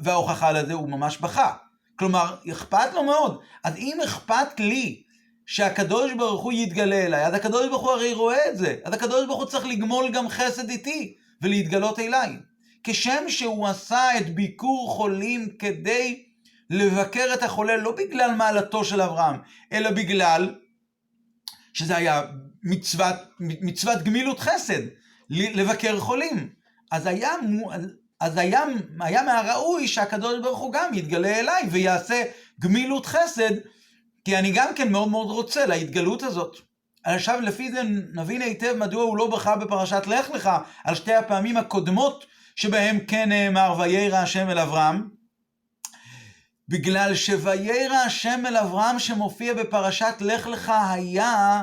וההוכחה 0.00 0.52
לזה 0.52 0.72
הוא 0.72 0.88
ממש 0.88 1.18
בכה. 1.18 1.52
כלומר, 1.98 2.36
אכפת 2.52 2.94
לו 2.94 3.02
מאוד. 3.02 3.40
אז 3.64 3.76
אם 3.76 3.98
אכפת 4.04 4.60
לי 4.60 5.02
שהקדוש 5.46 6.12
ברוך 6.12 6.42
הוא 6.42 6.52
יתגלה 6.52 7.06
אליי, 7.06 7.26
אז 7.26 7.34
הקדוש 7.34 7.68
ברוך 7.68 7.82
הוא 7.82 7.90
הרי 7.90 8.14
רואה 8.14 8.50
את 8.50 8.58
זה. 8.58 8.76
אז 8.84 8.94
הקדוש 8.94 9.26
ברוך 9.26 9.38
הוא 9.38 9.46
צריך 9.46 9.66
לגמול 9.66 10.10
גם 10.10 10.28
חסד 10.28 10.70
איתי 10.70 11.14
ולהתגלות 11.42 11.98
אליי. 11.98 12.36
כשם 12.84 13.24
שהוא 13.28 13.66
עשה 13.66 14.18
את 14.18 14.34
ביקור 14.34 14.90
חולים 14.90 15.48
כדי 15.58 16.26
לבקר 16.70 17.26
את 17.34 17.42
החולה, 17.42 17.76
לא 17.76 17.92
בגלל 17.92 18.34
מעלתו 18.34 18.84
של 18.84 19.00
אברהם, 19.00 19.36
אלא 19.72 19.90
בגלל 19.90 20.54
שזה 21.72 21.96
היה 21.96 22.22
מצוות, 22.62 23.16
מצוות 23.40 24.02
גמילות 24.02 24.40
חסד, 24.40 24.82
לבקר 25.30 26.00
חולים. 26.00 26.48
אז 26.90 27.06
היה, 27.06 27.30
אז 28.20 28.36
היה, 28.36 28.60
היה 29.00 29.22
מהראוי 29.22 29.88
שהקדוש 29.88 30.40
ברוך 30.42 30.58
הוא 30.58 30.72
גם 30.72 30.94
יתגלה 30.94 31.40
אליי 31.40 31.62
ויעשה 31.70 32.22
גמילות 32.60 33.06
חסד, 33.06 33.50
כי 34.24 34.36
אני 34.38 34.52
גם 34.52 34.68
כן 34.76 34.92
מאוד 34.92 35.08
מאוד 35.08 35.30
רוצה 35.30 35.66
להתגלות 35.66 36.22
הזאת. 36.22 36.56
עכשיו 37.04 37.40
לפי 37.40 37.72
זה 37.72 37.82
נבין 38.14 38.42
היטב 38.42 38.76
מדוע 38.76 39.02
הוא 39.02 39.16
לא 39.16 39.30
בכה 39.30 39.56
בפרשת 39.56 40.06
לך 40.06 40.30
לך 40.30 40.50
על 40.84 40.94
שתי 40.94 41.14
הפעמים 41.14 41.56
הקודמות 41.56 42.26
שבהם 42.56 42.98
כן 43.00 43.28
נאמר 43.28 43.74
וירא 43.78 44.18
השם 44.18 44.50
אל 44.50 44.58
אברהם. 44.58 45.08
בגלל 46.68 47.14
שוירא 47.14 47.96
השם 47.96 48.42
אל 48.46 48.56
אברהם 48.56 48.98
שמופיע 48.98 49.54
בפרשת 49.54 50.14
לך 50.20 50.46
לך 50.46 50.72
היה 50.90 51.62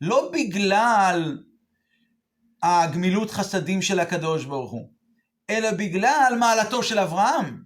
לא 0.00 0.30
בגלל 0.32 1.38
הגמילות 2.62 3.30
חסדים 3.30 3.82
של 3.82 4.00
הקדוש 4.00 4.44
ברוך 4.44 4.72
הוא, 4.72 4.88
אלא 5.50 5.70
בגלל 5.70 6.36
מעלתו 6.38 6.82
של 6.82 6.98
אברהם. 6.98 7.62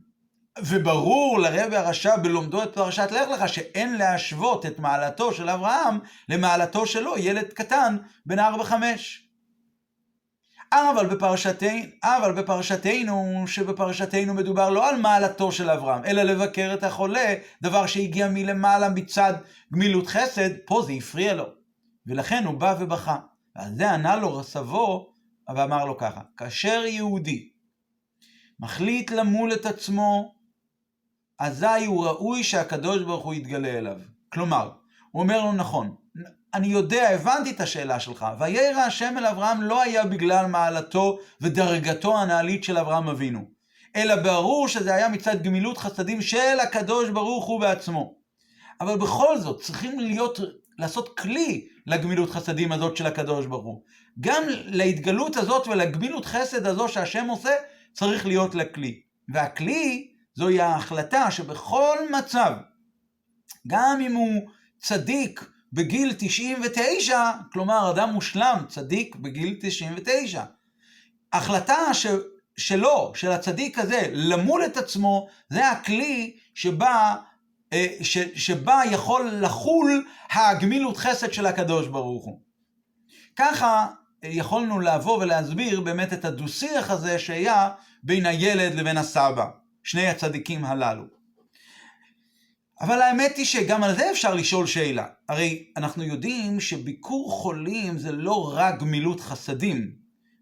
וברור 0.58 1.38
לרבי 1.38 1.76
הרשע 1.76 2.16
בלומדו 2.16 2.62
את 2.62 2.74
פרשת 2.74 3.08
לך 3.10 3.28
לך 3.28 3.48
שאין 3.48 3.96
להשוות 3.96 4.66
את 4.66 4.78
מעלתו 4.78 5.32
של 5.32 5.48
אברהם 5.48 5.98
למעלתו 6.28 6.86
שלו, 6.86 7.18
ילד 7.18 7.52
קטן 7.52 7.96
בן 8.26 8.38
ארבע 8.38 8.64
חמש. 8.64 9.25
אבל 10.72 11.06
בפרשתנו, 11.06 11.82
אבל 12.04 12.32
בפרשתנו, 12.32 13.44
שבפרשתנו 13.46 14.34
מדובר 14.34 14.70
לא 14.70 14.88
על 14.88 15.00
מעלתו 15.00 15.52
של 15.52 15.70
אברהם, 15.70 16.04
אלא 16.04 16.22
לבקר 16.22 16.70
את 16.74 16.84
החולה, 16.84 17.34
דבר 17.62 17.86
שהגיע 17.86 18.28
מלמעלה 18.28 18.88
מצד 18.88 19.34
גמילות 19.72 20.06
חסד, 20.06 20.50
פה 20.66 20.82
זה 20.86 20.92
הפריע 20.92 21.34
לו. 21.34 21.44
ולכן 22.06 22.44
הוא 22.44 22.54
בא 22.54 22.74
ובכה. 22.80 23.16
ועל 23.56 23.74
זה 23.74 23.90
ענה 23.90 24.16
לו 24.16 24.44
סבו, 24.44 25.14
ואמר 25.56 25.84
לו 25.84 25.98
ככה, 25.98 26.20
כאשר 26.36 26.82
יהודי 26.86 27.48
מחליט 28.60 29.10
למול 29.10 29.52
את 29.52 29.66
עצמו, 29.66 30.34
אזי 31.38 31.84
הוא 31.86 32.06
ראוי 32.06 32.44
שהקדוש 32.44 33.02
ברוך 33.02 33.24
הוא 33.24 33.34
יתגלה 33.34 33.68
אליו. 33.68 33.96
כלומר, 34.32 34.70
הוא 35.10 35.22
אומר 35.22 35.44
לו 35.44 35.52
נכון, 35.52 35.96
אני 36.56 36.66
יודע, 36.66 37.08
הבנתי 37.08 37.50
את 37.50 37.60
השאלה 37.60 38.00
שלך, 38.00 38.26
וירא 38.38 38.80
השם 38.80 39.14
אל 39.18 39.26
אברהם 39.26 39.62
לא 39.62 39.82
היה 39.82 40.04
בגלל 40.04 40.46
מעלתו 40.46 41.18
ודרגתו 41.40 42.18
הנעלית 42.18 42.64
של 42.64 42.78
אברהם 42.78 43.08
אבינו, 43.08 43.40
אלא 43.96 44.16
ברור 44.16 44.68
שזה 44.68 44.94
היה 44.94 45.08
מצד 45.08 45.42
גמילות 45.42 45.78
חסדים 45.78 46.22
של 46.22 46.60
הקדוש 46.62 47.10
ברוך 47.10 47.44
הוא 47.44 47.60
בעצמו. 47.60 48.14
אבל 48.80 48.98
בכל 48.98 49.38
זאת, 49.38 49.62
צריכים 49.62 50.00
להיות, 50.00 50.40
לעשות 50.78 51.18
כלי 51.18 51.68
לגמילות 51.86 52.30
חסדים 52.30 52.72
הזאת 52.72 52.96
של 52.96 53.06
הקדוש 53.06 53.46
ברוך 53.46 53.64
הוא. 53.64 53.82
גם 54.20 54.42
להתגלות 54.48 55.36
הזאת 55.36 55.68
ולגמילות 55.68 56.24
חסד 56.24 56.66
הזו 56.66 56.88
שהשם 56.88 57.26
עושה, 57.28 57.52
צריך 57.92 58.26
להיות 58.26 58.54
לכלי. 58.54 59.00
והכלי 59.28 60.08
זוהי 60.34 60.60
ההחלטה 60.60 61.30
שבכל 61.30 61.96
מצב, 62.18 62.52
גם 63.66 64.00
אם 64.00 64.14
הוא 64.14 64.48
צדיק 64.78 65.55
בגיל 65.72 66.12
99, 66.18 67.30
כלומר 67.52 67.90
אדם 67.90 68.10
מושלם, 68.12 68.64
צדיק 68.68 69.16
בגיל 69.16 69.56
99, 69.60 70.44
החלטה 71.32 71.94
ש... 71.94 72.06
שלו, 72.56 73.12
של 73.14 73.32
הצדיק 73.32 73.78
הזה, 73.78 74.02
למול 74.12 74.64
את 74.64 74.76
עצמו, 74.76 75.28
זה 75.48 75.68
הכלי 75.68 76.36
שבה, 76.54 77.14
אה, 77.72 77.86
ש, 78.02 78.18
שבה 78.18 78.82
יכול 78.90 79.30
לחול 79.40 80.06
הגמילות 80.30 80.96
חסד 80.96 81.32
של 81.32 81.46
הקדוש 81.46 81.86
ברוך 81.86 82.24
הוא. 82.24 82.40
ככה 83.36 83.86
יכולנו 84.22 84.80
לבוא 84.80 85.18
ולהסביר 85.18 85.80
באמת 85.80 86.12
את 86.12 86.24
הדו-שיח 86.24 86.90
הזה 86.90 87.18
שהיה 87.18 87.70
בין 88.02 88.26
הילד 88.26 88.74
לבין 88.74 88.96
הסבא. 88.96 89.46
שני 89.82 90.08
הצדיקים 90.08 90.64
הללו. 90.64 91.15
אבל 92.80 93.02
האמת 93.02 93.36
היא 93.36 93.44
שגם 93.44 93.82
על 93.82 93.96
זה 93.96 94.10
אפשר 94.10 94.34
לשאול 94.34 94.66
שאלה. 94.66 95.06
הרי 95.28 95.66
אנחנו 95.76 96.02
יודעים 96.02 96.60
שביקור 96.60 97.30
חולים 97.30 97.98
זה 97.98 98.12
לא 98.12 98.52
רק 98.56 98.80
גמילות 98.80 99.20
חסדים. 99.20 99.92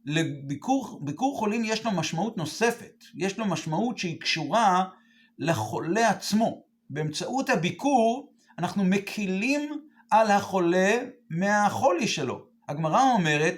לביקור 0.04 1.38
חולים 1.38 1.64
יש 1.64 1.84
לו 1.84 1.90
משמעות 1.90 2.36
נוספת. 2.36 3.04
יש 3.14 3.38
לו 3.38 3.46
משמעות 3.46 3.98
שהיא 3.98 4.20
קשורה 4.20 4.84
לחולה 5.38 6.10
עצמו. 6.10 6.64
באמצעות 6.90 7.50
הביקור 7.50 8.32
אנחנו 8.58 8.84
מקילים 8.84 9.80
על 10.10 10.30
החולה 10.30 10.98
מהחולי 11.30 12.08
שלו. 12.08 12.46
הגמרא 12.68 13.02
אומרת 13.12 13.56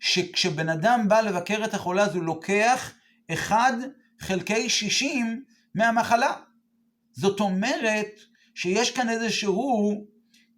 שכשבן 0.00 0.68
אדם 0.68 1.08
בא 1.08 1.20
לבקר 1.20 1.64
את 1.64 1.74
החולה 1.74 2.02
אז 2.02 2.14
הוא 2.14 2.22
לוקח 2.22 2.92
אחד 3.32 3.72
חלקי 4.20 4.68
60 4.68 5.44
מהמחלה. 5.74 6.32
זאת 7.16 7.40
אומרת 7.40 8.20
שיש 8.54 8.90
כאן 8.90 9.08
איזשהו 9.08 10.04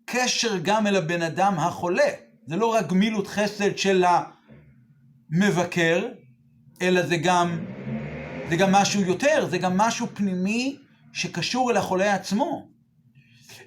קשר 0.05 0.59
גם 0.63 0.87
אל 0.87 0.97
הבן 0.97 1.23
אדם 1.23 1.55
החולה. 1.59 2.11
זה 2.47 2.57
לא 2.57 2.67
רק 2.67 2.87
גמילות 2.87 3.27
חסד 3.27 3.79
של 3.79 4.05
המבקר, 5.31 6.07
אלא 6.83 7.07
זה 7.07 7.17
גם, 7.17 7.65
זה 8.49 8.57
גם 8.57 8.73
משהו 8.73 9.03
יותר, 9.03 9.47
זה 9.51 9.59
גם 9.59 9.79
משהו 9.79 10.07
פנימי 10.15 10.77
שקשור 11.13 11.71
אל 11.71 11.77
החולה 11.77 12.15
עצמו. 12.15 12.69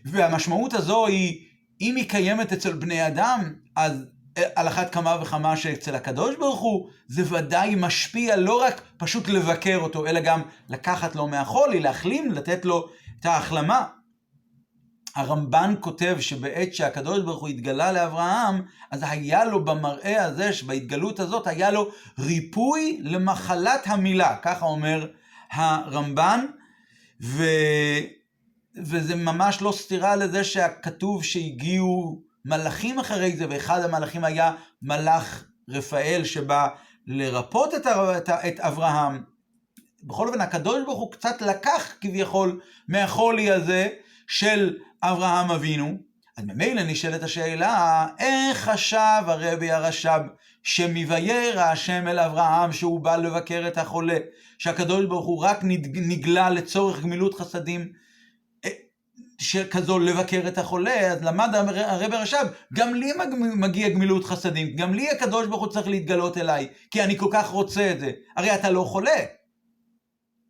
והמשמעות 0.06 0.74
הזו 0.74 1.08
היא, 1.08 1.48
אם 1.82 1.96
היא 1.96 2.10
קיימת 2.10 2.54
אצל 2.54 2.74
בני 2.74 3.08
אדם, 3.08 3.54
אז 3.76 4.06
על 4.56 4.68
אחת 4.68 4.94
כמה 4.94 5.18
וכמה 5.22 5.58
שאצל 5.58 5.96
הקדוש 5.96 6.36
ברוך 6.36 6.60
הוא, 6.60 6.90
זה 7.08 7.24
ודאי 7.36 7.76
משפיע 7.78 8.36
לא 8.36 8.62
רק 8.62 8.82
פשוט 8.98 9.30
לבקר 9.30 9.78
אותו, 9.82 10.08
אלא 10.08 10.20
גם 10.20 10.42
לקחת 10.70 11.16
לו 11.16 11.28
מהחולי, 11.28 11.80
להחלים, 11.80 12.32
לתת 12.32 12.66
לו 12.66 12.90
את 13.20 13.26
ההחלמה. 13.26 13.86
הרמב"ן 15.16 15.76
כותב 15.80 16.18
שבעת 16.20 16.74
שהקדוש 16.74 17.20
ברוך 17.20 17.42
הוא 17.42 17.50
התגלה 17.50 17.92
לאברהם, 17.92 18.62
אז 18.92 19.04
היה 19.04 19.46
לו 19.46 19.66
במראה 19.66 20.26
הזה, 20.26 20.50
בהתגלות 20.66 21.20
הזאת, 21.20 21.48
היה 21.48 21.72
לו 21.72 21.92
ריפוי 22.20 23.00
למחלת 23.02 23.82
המילה, 23.86 24.36
ככה 24.42 24.66
אומר 24.66 25.08
הרמב"ן, 25.52 26.46
ו... 27.22 27.44
וזה 28.76 29.16
ממש 29.16 29.62
לא 29.62 29.72
סתירה 29.72 30.16
לזה 30.16 30.44
שהכתוב 30.44 31.24
שהגיעו 31.24 32.22
מלאכים 32.46 33.00
אחרי 33.00 33.36
זה, 33.36 33.46
ואחד 33.50 33.82
המלאכים 33.84 34.24
היה 34.24 34.54
מלאך 34.82 35.44
רפאל 35.70 36.22
שבא 36.24 36.68
לרפות 37.08 37.74
את, 37.74 37.88
את, 38.18 38.30
את 38.30 38.60
אברהם. 38.60 39.24
בכל 40.04 40.28
אופן, 40.28 40.42
הקדוש 40.42 40.84
ברוך 40.86 41.00
הוא 41.00 41.12
קצת 41.12 41.42
לקח 41.42 41.94
כביכול 42.02 42.60
מהחולי 42.88 43.52
הזה 43.52 43.90
של 44.28 44.78
אברהם 45.04 45.52
אבינו. 45.52 45.98
אז 46.38 46.44
ממילא 46.46 46.84
נשאלת 46.84 47.24
השאלה, 47.24 48.08
איך 48.20 48.70
חשב 48.70 49.22
הרבי 49.28 49.72
הרש"ב 49.72 50.22
שמביירא 50.64 51.64
השם 51.64 52.08
אל 52.08 52.20
אברהם 52.20 52.74
שהוא 52.74 53.00
בא 53.00 53.16
לבקר 53.16 53.64
את 53.68 53.78
החולה, 53.78 54.18
שהקדוש 54.58 55.06
ברוך 55.06 55.26
הוא 55.26 55.44
רק 55.44 55.60
נגלה 55.94 56.50
לצורך 56.50 57.02
גמילות 57.02 57.34
חסדים 57.34 57.92
שכזו 59.42 60.00
לבקר 60.00 60.42
את 60.48 60.58
החולה, 60.58 61.12
אז 61.12 61.24
למד 61.24 61.50
הרב 61.76 62.14
הרש"ב, 62.14 62.48
גם 62.74 62.94
לי 62.94 63.12
מגיע 63.56 63.90
גמילות 63.90 64.26
חסדים, 64.26 64.76
גם 64.76 64.94
לי 64.94 65.10
הקדוש 65.10 65.48
ברוך 65.48 65.62
הוא 65.62 65.70
צריך 65.70 65.88
להתגלות 65.88 66.38
אליי, 66.38 66.68
כי 66.92 67.04
אני 67.04 67.18
כל 67.18 67.30
כך 67.32 67.48
רוצה 67.48 67.92
את 67.92 68.00
זה. 68.00 68.12
הרי 68.38 68.56
אתה 68.56 68.70
לא 68.70 68.84
חולה. 68.84 69.20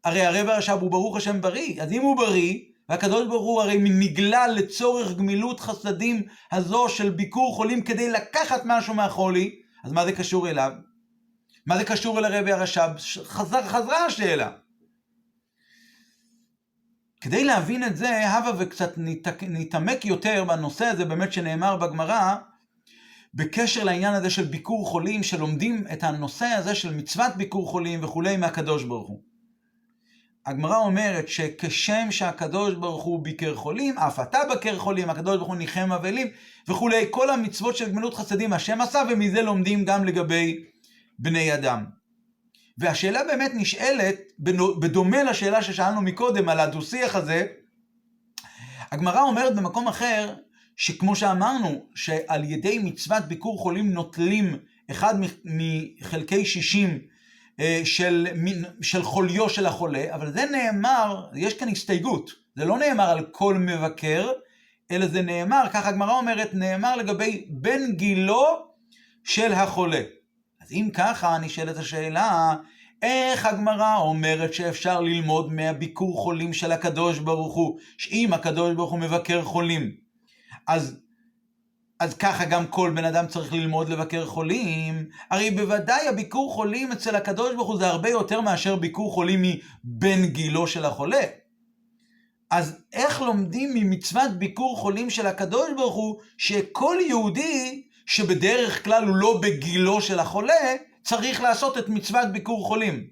הרי 0.03 0.25
הרב 0.25 0.49
הרש"ב 0.49 0.77
הוא 0.81 0.91
ברוך 0.91 1.17
השם 1.17 1.41
בריא, 1.41 1.81
אז 1.81 1.91
אם 1.91 2.01
הוא 2.01 2.17
בריא, 2.17 2.59
והקדוש 2.89 3.27
ברוך 3.27 3.43
הוא 3.43 3.61
הרי 3.61 3.77
נגלה 3.77 4.47
לצורך 4.47 5.17
גמילות 5.17 5.59
חסדים 5.59 6.23
הזו 6.51 6.89
של 6.89 7.09
ביקור 7.09 7.55
חולים 7.55 7.81
כדי 7.81 8.09
לקחת 8.09 8.61
משהו 8.65 8.93
מהחולי, 8.93 9.55
אז 9.83 9.91
מה 9.91 10.05
זה 10.05 10.11
קשור 10.11 10.49
אליו? 10.49 10.71
מה 11.65 11.77
זה 11.77 11.83
קשור 11.83 12.19
אל 12.19 12.25
הרבי 12.25 12.51
הרש"ב? 12.51 12.89
חזר, 13.23 13.63
חזרה 13.63 14.05
השאלה. 14.05 14.49
כדי 17.21 17.43
להבין 17.43 17.83
את 17.83 17.97
זה, 17.97 18.29
הבה 18.29 18.51
וקצת 18.57 18.93
נתעמק 19.41 20.05
יותר 20.05 20.43
בנושא 20.43 20.85
הזה 20.85 21.05
באמת 21.05 21.33
שנאמר 21.33 21.77
בגמרא, 21.77 22.35
בקשר 23.33 23.83
לעניין 23.83 24.13
הזה 24.13 24.29
של 24.29 24.45
ביקור 24.45 24.87
חולים, 24.87 25.23
שלומדים 25.23 25.83
את 25.93 26.03
הנושא 26.03 26.45
הזה 26.45 26.75
של 26.75 26.95
מצוות 26.95 27.35
ביקור 27.35 27.67
חולים 27.67 28.03
וכולי 28.03 28.37
מהקדוש 28.37 28.83
ברוך 28.83 29.07
הוא. 29.07 29.21
הגמרא 30.45 30.77
אומרת 30.77 31.27
שכשם 31.27 32.07
שהקדוש 32.11 32.75
ברוך 32.75 33.03
הוא 33.03 33.23
ביקר 33.23 33.55
חולים, 33.55 33.97
אף 33.97 34.19
אתה 34.19 34.39
בקר 34.51 34.79
חולים, 34.79 35.09
הקדוש 35.09 35.37
ברוך 35.37 35.49
הוא 35.49 35.55
ניחם 35.55 35.91
אבלים 35.91 36.27
וכולי, 36.67 37.05
כל 37.11 37.29
המצוות 37.29 37.77
של 37.77 37.91
גמילות 37.91 38.13
חסדים 38.13 38.53
השם 38.53 38.81
עשה, 38.81 39.03
ומזה 39.09 39.41
לומדים 39.41 39.85
גם 39.85 40.05
לגבי 40.05 40.63
בני 41.19 41.53
אדם. 41.53 42.00
והשאלה 42.77 43.23
באמת 43.23 43.51
נשאלת, 43.55 44.15
בדומה 44.79 45.23
לשאלה 45.23 45.63
ששאלנו 45.63 46.01
מקודם 46.01 46.49
על 46.49 46.59
הדו-שיח 46.59 47.15
הזה, 47.15 47.45
הגמרא 48.91 49.21
אומרת 49.21 49.55
במקום 49.55 49.87
אחר, 49.87 50.33
שכמו 50.77 51.15
שאמרנו, 51.15 51.85
שעל 51.95 52.43
ידי 52.43 52.79
מצוות 52.79 53.23
ביקור 53.23 53.57
חולים 53.57 53.91
נוטלים 53.91 54.55
אחד 54.91 55.15
מחלקי 55.45 56.45
שישים 56.45 56.99
אה, 57.59 57.81
של, 57.83 58.27
של 58.81 59.03
חוליו 59.03 59.49
של 59.49 59.65
החולה, 59.65 60.05
אבל 60.15 60.33
זה 60.33 60.45
נאמר, 60.45 61.27
יש 61.35 61.53
כאן 61.53 61.69
הסתייגות, 61.69 62.31
זה 62.55 62.65
לא 62.65 62.79
נאמר 62.79 63.09
על 63.09 63.25
כל 63.31 63.53
מבקר, 63.57 64.31
אלא 64.91 65.07
זה 65.07 65.21
נאמר, 65.21 65.63
ככה 65.73 65.89
הגמרא 65.89 66.17
אומרת, 66.17 66.53
נאמר 66.53 66.95
לגבי 66.95 67.45
בן 67.49 67.91
גילו 67.91 68.45
של 69.23 69.53
החולה. 69.53 70.01
אם 70.71 70.89
ככה, 70.93 71.37
נשאלת 71.37 71.77
השאלה, 71.77 72.55
איך 73.01 73.45
הגמרא 73.45 73.97
אומרת 73.97 74.53
שאפשר 74.53 75.01
ללמוד 75.01 75.53
מהביקור 75.53 76.17
חולים 76.17 76.53
של 76.53 76.71
הקדוש 76.71 77.19
ברוך 77.19 77.53
הוא, 77.55 77.79
שאם 77.97 78.33
הקדוש 78.33 78.75
ברוך 78.75 78.91
הוא 78.91 78.99
מבקר 78.99 79.43
חולים, 79.43 79.91
אז, 80.67 80.99
אז 81.99 82.13
ככה 82.13 82.45
גם 82.45 82.67
כל 82.67 82.91
בן 82.95 83.05
אדם 83.05 83.27
צריך 83.27 83.53
ללמוד 83.53 83.89
לבקר 83.89 84.25
חולים, 84.25 85.05
הרי 85.29 85.51
בוודאי 85.51 86.07
הביקור 86.07 86.53
חולים 86.53 86.91
אצל 86.91 87.15
הקדוש 87.15 87.55
ברוך 87.55 87.67
הוא 87.67 87.77
זה 87.77 87.87
הרבה 87.87 88.09
יותר 88.09 88.41
מאשר 88.41 88.75
ביקור 88.75 89.13
חולים 89.13 89.41
מבן 89.41 90.25
גילו 90.25 90.67
של 90.67 90.85
החולה. 90.85 91.23
אז 92.51 92.77
איך 92.93 93.21
לומדים 93.21 93.73
ממצוות 93.73 94.31
ביקור 94.31 94.77
חולים 94.77 95.09
של 95.09 95.27
הקדוש 95.27 95.69
ברוך 95.75 95.95
הוא, 95.95 96.19
שכל 96.37 96.95
יהודי 97.07 97.83
שבדרך 98.05 98.83
כלל 98.83 99.07
הוא 99.07 99.15
לא 99.15 99.39
בגילו 99.41 100.01
של 100.01 100.19
החולה, 100.19 100.75
צריך 101.03 101.41
לעשות 101.41 101.77
את 101.77 101.89
מצוות 101.89 102.27
ביקור 102.31 102.65
חולים. 102.65 103.07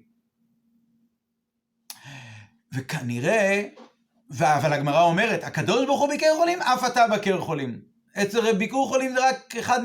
וכנראה, 2.74 3.64
אבל 4.40 4.72
הגמרא 4.72 5.02
אומרת, 5.02 5.44
הקדוש 5.44 5.86
ברוך 5.86 6.00
הוא 6.00 6.08
ביקר 6.08 6.34
חולים, 6.36 6.62
אף 6.62 6.84
אתה 6.86 7.06
בקר 7.08 7.40
חולים. 7.40 7.90
אצל 8.22 8.52
ביקור 8.52 8.88
חולים 8.88 9.14
זה 9.14 9.28
רק 9.28 9.56
אחד, 9.56 9.80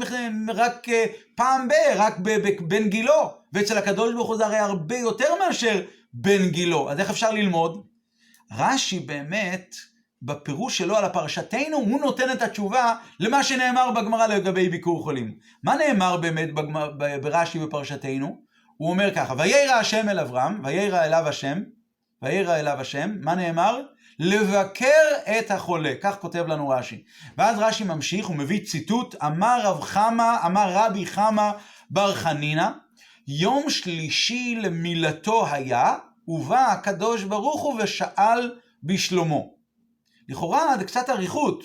רק 0.47 0.89
אה, 0.89 1.05
פעם 1.35 1.67
ב, 1.67 1.71
רק 1.95 2.17
בן 2.59 2.89
גילו, 2.89 3.33
ואצל 3.53 3.77
הקדוש 3.77 4.13
ברוך 4.13 4.27
הוא 4.27 4.37
זה 4.37 4.45
הרי 4.45 4.57
הרבה 4.57 4.97
יותר 4.97 5.35
מאשר 5.39 5.85
בן 6.13 6.49
גילו. 6.49 6.91
אז 6.91 6.99
איך 6.99 7.09
אפשר 7.09 7.31
ללמוד? 7.31 7.83
רש"י 8.51 8.99
באמת, 8.99 9.75
בפירוש 10.25 10.77
שלו 10.77 10.97
על 10.97 11.05
הפרשתנו, 11.05 11.77
הוא 11.77 11.99
נותן 11.99 12.31
את 12.31 12.41
התשובה 12.41 12.95
למה 13.19 13.43
שנאמר 13.43 13.91
בגמרא 13.91 14.27
לגבי 14.27 14.69
ביקור 14.69 15.03
חולים. 15.03 15.35
מה 15.63 15.75
נאמר 15.75 16.17
באמת 16.17 16.49
ברש"י 17.21 17.59
בפרשתנו? 17.59 18.41
הוא 18.77 18.89
אומר 18.89 19.15
ככה, 19.15 19.33
וירא 19.37 19.73
השם 19.73 20.09
אל 20.09 20.19
אברהם, 20.19 20.61
וירא 20.63 21.03
אליו 21.03 21.27
השם, 21.27 21.63
וירא 22.21 22.55
אליו 22.55 22.77
השם, 22.79 23.11
מה 23.21 23.35
נאמר? 23.35 23.81
לבקר 24.19 24.87
את 25.39 25.51
החולה, 25.51 25.93
כך 26.01 26.15
כותב 26.19 26.47
לנו 26.47 26.69
רש"י. 26.69 27.03
ואז 27.37 27.59
רש"י 27.59 27.83
ממשיך, 27.83 28.25
הוא 28.25 28.35
מביא 28.35 28.65
ציטוט, 28.65 29.15
אמר 29.23 29.59
רב 29.63 29.81
חמא, 29.81 30.35
אמר 30.45 30.71
רבי 30.73 31.05
חמא 31.05 31.51
בר 31.89 32.13
חנינא, 32.13 32.69
יום 33.27 33.69
שלישי 33.69 34.55
למילתו 34.61 35.47
היה, 35.51 35.95
ובא 36.27 36.71
הקדוש 36.71 37.23
ברוך 37.23 37.61
הוא 37.61 37.81
ושאל 37.83 38.55
בשלומו. 38.83 39.54
לכאורה 40.29 40.77
זה 40.77 40.85
קצת 40.85 41.09
אריכות. 41.09 41.63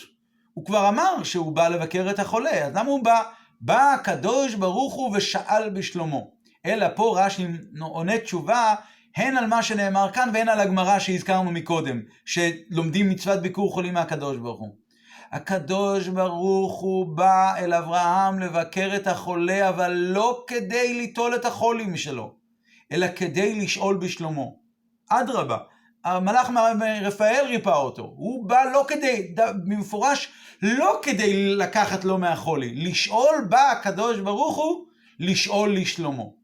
הוא 0.55 0.65
כבר 0.65 0.89
אמר 0.89 1.23
שהוא 1.23 1.53
בא 1.53 1.69
לבקר 1.69 2.11
את 2.11 2.19
החולה, 2.19 2.67
אז 2.67 2.75
למה 2.75 2.91
הוא 2.91 3.05
בא? 3.05 3.23
בא 3.61 3.95
הקדוש 3.95 4.55
ברוך 4.55 4.95
הוא 4.95 5.17
ושאל 5.17 5.71
בשלומו. 5.71 6.31
אלא 6.67 6.87
פה 6.97 7.15
רש"י 7.19 7.47
עונה 7.81 8.19
תשובה 8.19 8.75
הן 9.17 9.37
על 9.37 9.47
מה 9.47 9.63
שנאמר 9.63 10.11
כאן 10.13 10.31
והן 10.35 10.49
על 10.49 10.61
הגמרא 10.61 10.99
שהזכרנו 10.99 11.51
מקודם, 11.51 12.01
שלומדים 12.25 13.11
מצוות 13.11 13.43
ביקור 13.43 13.73
חולים 13.73 13.95
מהקדוש 13.95 14.37
ברוך 14.37 14.61
הוא. 14.61 14.75
הקדוש 15.33 16.09
ברוך 16.09 16.81
הוא 16.81 17.17
בא 17.17 17.57
אל 17.57 17.75
אברהם 17.75 18.39
לבקר 18.39 18.91
את 18.97 19.07
החולה, 19.07 19.69
אבל 19.69 19.93
לא 19.93 20.45
כדי 20.47 20.95
ליטול 20.95 21.35
את 21.35 21.45
החולים 21.45 21.97
שלו, 21.97 22.35
אלא 22.93 23.07
כדי 23.17 23.61
לשאול 23.61 23.97
בשלומו. 23.97 24.57
אדרבה, 25.09 25.59
המלאך 26.05 26.51
רפאל 27.03 27.45
ריפא 27.49 27.71
אותו. 27.71 28.03
הוא 28.17 28.49
בא 28.49 28.65
לא 28.73 28.85
כדי, 28.89 29.35
במפורש, 29.65 30.29
לא 30.63 31.01
כדי 31.03 31.55
לקחת 31.57 32.05
לו 32.05 32.19
מהחולי. 32.19 32.75
לשאול 32.75 33.47
בא 33.49 33.71
הקדוש 33.71 34.19
ברוך 34.19 34.57
הוא, 34.57 34.87
לשאול 35.19 35.77
לשלומו. 35.77 36.35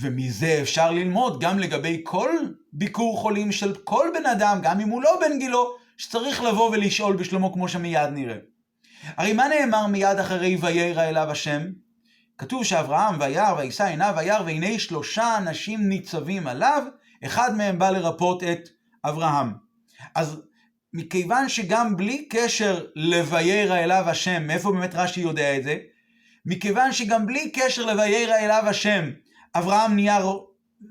ומזה 0.00 0.58
אפשר 0.62 0.90
ללמוד 0.90 1.40
גם 1.40 1.58
לגבי 1.58 2.00
כל 2.04 2.30
ביקור 2.72 3.18
חולים 3.18 3.52
של 3.52 3.74
כל 3.74 4.08
בן 4.14 4.26
אדם, 4.26 4.58
גם 4.62 4.80
אם 4.80 4.88
הוא 4.88 5.02
לא 5.02 5.20
בן 5.20 5.38
גילו, 5.38 5.76
שצריך 5.96 6.42
לבוא 6.42 6.70
ולשאול 6.70 7.16
בשלומו 7.16 7.52
כמו 7.52 7.68
שמיד 7.68 8.08
נראה. 8.12 8.36
הרי 9.16 9.32
מה 9.32 9.48
נאמר 9.48 9.86
מיד 9.86 10.18
אחרי 10.18 10.56
וירא 10.60 11.02
אליו 11.02 11.30
השם? 11.30 11.62
כתוב 12.38 12.64
שאברהם 12.64 13.20
וירא 13.20 13.54
ויישא 13.56 13.84
עיניו 13.84 14.14
וירא 14.16 14.40
והנה 14.40 14.78
שלושה 14.78 15.38
אנשים 15.38 15.88
ניצבים 15.88 16.46
עליו 16.46 16.82
אחד 17.24 17.56
מהם 17.56 17.78
בא 17.78 17.90
לרפות 17.90 18.42
את 18.42 18.68
אברהם. 19.04 19.52
אז 20.14 20.42
מכיוון 20.92 21.48
שגם 21.48 21.96
בלי 21.96 22.26
קשר 22.30 22.84
ל"וירא 22.96 23.76
אליו 23.76 24.04
השם", 24.06 24.46
מאיפה 24.46 24.72
באמת 24.72 24.94
רש"י 24.94 25.20
יודע 25.20 25.56
את 25.56 25.64
זה? 25.64 25.76
מכיוון 26.46 26.92
שגם 26.92 27.26
בלי 27.26 27.50
קשר 27.50 27.86
ל"וירא 27.86 28.34
אליו 28.34 28.62
השם", 28.66 29.10
אברהם 29.54 29.94
נהיה, 29.94 30.18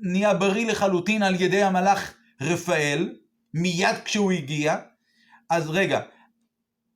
נהיה 0.02 0.34
בריא 0.34 0.66
לחלוטין 0.66 1.22
על 1.22 1.40
ידי 1.40 1.62
המלאך 1.62 2.14
רפאל, 2.40 3.14
מיד 3.54 3.96
כשהוא 4.04 4.32
הגיע. 4.32 4.76
אז 5.50 5.70
רגע, 5.70 6.00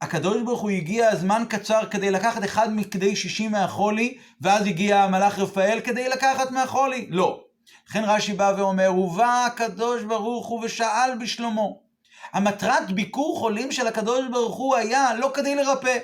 הקדוש 0.03 0.43
ברוך 0.43 0.61
הוא 0.61 0.71
הגיע 0.71 1.17
זמן 1.17 1.43
קצר 1.49 1.81
כדי 1.91 2.11
לקחת 2.11 2.45
אחד 2.45 2.69
מכדי 2.77 3.17
שישים 3.17 3.51
מהחולי, 3.51 4.19
ואז 4.41 4.67
הגיע 4.67 5.03
המלאך 5.03 5.39
רפאל 5.39 5.81
כדי 5.85 6.09
לקחת 6.09 6.51
מהחולי? 6.51 7.07
לא. 7.11 7.45
לכן 7.89 8.05
רש"י 8.05 8.33
בא 8.33 8.55
ואומר, 8.57 8.95
ובא 8.95 9.47
הקדוש 9.47 10.03
ברוך 10.03 10.47
הוא 10.47 10.65
ושאל 10.65 11.19
בשלומו. 11.21 11.83
המטרת 12.33 12.91
ביקור 12.91 13.39
חולים 13.39 13.73
של 13.73 13.87
הקדוש 13.87 14.25
ברוך 14.31 14.57
הוא 14.57 14.77
היה 14.77 15.15
לא 15.15 15.31
כדי 15.35 15.55
לרפא. 15.55 15.99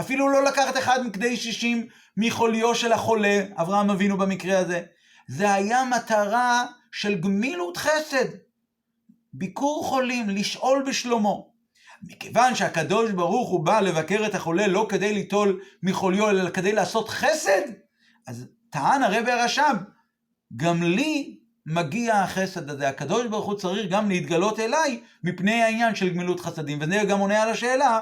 אפילו 0.00 0.28
לא 0.28 0.44
לקחת 0.44 0.76
אחד 0.78 1.06
מכדי 1.06 1.36
שישים 1.36 1.86
מחוליו 2.16 2.74
של 2.74 2.92
החולה, 2.92 3.44
אברהם 3.56 3.90
אבינו 3.90 4.18
במקרה 4.18 4.58
הזה. 4.58 4.82
זה 5.28 5.52
היה 5.52 5.84
מטרה 5.84 6.66
של 6.92 7.14
גמילות 7.20 7.76
חסד. 7.76 8.28
ביקור 9.32 9.84
חולים, 9.84 10.30
לשאול 10.30 10.84
בשלומו. 10.86 11.54
מכיוון 12.02 12.54
שהקדוש 12.54 13.10
ברוך 13.10 13.48
הוא 13.48 13.66
בא 13.66 13.80
לבקר 13.80 14.26
את 14.26 14.34
החולה 14.34 14.66
לא 14.66 14.86
כדי 14.88 15.14
ליטול 15.14 15.60
מחוליו, 15.82 16.30
אלא 16.30 16.50
כדי 16.50 16.72
לעשות 16.72 17.08
חסד, 17.08 17.62
אז 18.26 18.46
טען 18.70 19.02
הרבי 19.02 19.32
הרש"ב, 19.32 19.76
גם 20.56 20.82
לי 20.82 21.38
מגיע 21.66 22.16
החסד 22.16 22.70
הזה. 22.70 22.88
הקדוש 22.88 23.26
ברוך 23.26 23.46
הוא 23.46 23.54
צריך 23.54 23.90
גם 23.90 24.08
להתגלות 24.08 24.60
אליי 24.60 25.00
מפני 25.24 25.62
העניין 25.62 25.94
של 25.94 26.08
גמילות 26.08 26.40
חסדים. 26.40 26.78
וזה 26.80 27.02
גם 27.08 27.18
עונה 27.20 27.42
על 27.42 27.50
השאלה, 27.50 28.00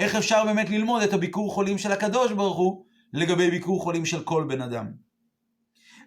איך 0.00 0.14
אפשר 0.14 0.44
באמת 0.44 0.70
ללמוד 0.70 1.02
את 1.02 1.12
הביקור 1.12 1.52
חולים 1.52 1.78
של 1.78 1.92
הקדוש 1.92 2.32
ברוך 2.32 2.56
הוא 2.56 2.84
לגבי 3.12 3.50
ביקור 3.50 3.82
חולים 3.82 4.06
של 4.06 4.22
כל 4.22 4.44
בן 4.48 4.60
אדם. 4.60 4.86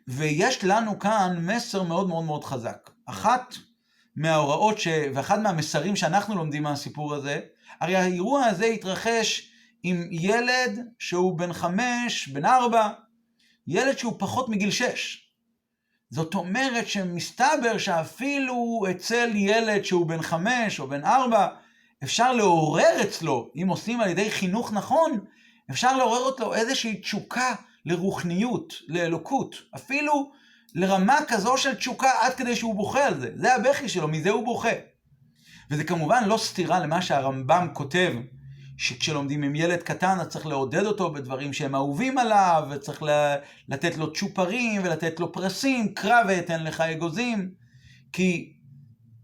ויש 0.08 0.64
לנו 0.64 1.00
כאן 1.00 1.38
מסר 1.42 1.84
מאוד 1.84 2.08
מאוד 2.08 2.24
מאוד 2.26 2.44
חזק. 2.44 2.90
אחת 3.06 3.56
מההוראות 4.16 4.80
ש... 4.80 4.88
ואחד 5.14 5.42
מהמסרים 5.42 5.96
שאנחנו 5.96 6.36
לומדים 6.36 6.64
מהסיפור 6.64 7.14
הזה, 7.14 7.40
הרי 7.82 7.96
האירוע 7.96 8.46
הזה 8.46 8.66
התרחש 8.66 9.52
עם 9.84 10.08
ילד 10.12 10.80
שהוא 11.00 11.38
בן 11.38 11.54
חמש, 11.54 12.28
בן 12.28 12.46
ארבע, 12.46 12.90
ילד 13.68 13.98
שהוא 13.98 14.14
פחות 14.18 14.50
מגיל 14.50 14.72
שש. 14.72 15.31
זאת 16.12 16.36
אומרת 16.36 16.88
שמסתבר 16.88 17.78
שאפילו 17.78 18.84
אצל 18.92 19.30
ילד 19.36 19.86
שהוא 19.86 20.06
בן 20.06 20.22
חמש 20.22 20.80
או 20.80 20.88
בן 20.88 21.06
ארבע, 21.06 21.48
אפשר 22.04 22.34
לעורר 22.34 23.02
אצלו, 23.04 23.52
אם 23.56 23.68
עושים 23.70 24.02
על 24.02 24.10
ידי 24.10 24.32
חינוך 24.32 24.74
נכון, 24.74 25.20
אפשר 25.72 25.98
לעורר 25.98 26.20
אותו 26.20 26.54
איזושהי 26.54 27.02
תשוקה 27.02 27.56
לרוחניות, 27.86 28.74
לאלוקות, 28.88 29.56
אפילו 29.76 30.32
לרמה 30.76 31.20
כזו 31.28 31.58
של 31.58 31.76
תשוקה 31.76 32.12
עד 32.22 32.34
כדי 32.34 32.56
שהוא 32.56 32.76
בוכה 32.76 33.06
על 33.06 33.20
זה. 33.20 33.32
זה 33.36 33.56
הבכי 33.56 33.90
שלו, 33.90 34.08
מזה 34.08 34.30
הוא 34.30 34.46
בוכה. 34.46 34.74
וזה 35.72 35.84
כמובן 35.84 36.24
לא 36.28 36.38
סתירה 36.38 36.80
למה 36.80 37.02
שהרמב"ם 37.02 37.68
כותב 37.74 38.14
שכשלומדים 38.82 39.44
עם 39.44 39.56
ילד 39.56 39.84
קטן 39.84 40.18
אז 40.20 40.28
צריך 40.28 40.46
לעודד 40.46 40.86
אותו 40.86 41.14
בדברים 41.14 41.54
שהם 41.54 41.76
אהובים 41.76 42.18
עליו, 42.18 42.64
וצריך 42.72 43.04
לתת 43.70 43.98
לו 43.98 44.14
צ'ופרים 44.14 44.82
ולתת 44.84 45.20
לו 45.20 45.32
פרסים, 45.32 45.94
קרא 45.94 46.22
ואתן 46.28 46.64
לך 46.64 46.82
אגוזים. 46.82 47.52
כי 48.14 48.54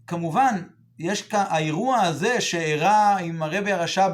כמובן, 0.06 0.62
יש 0.98 1.22
כאן, 1.22 1.44
האירוע 1.48 2.00
הזה 2.00 2.40
שאירע 2.40 3.16
עם 3.20 3.42
הרבי 3.42 3.72
הרש"ב 3.72 4.10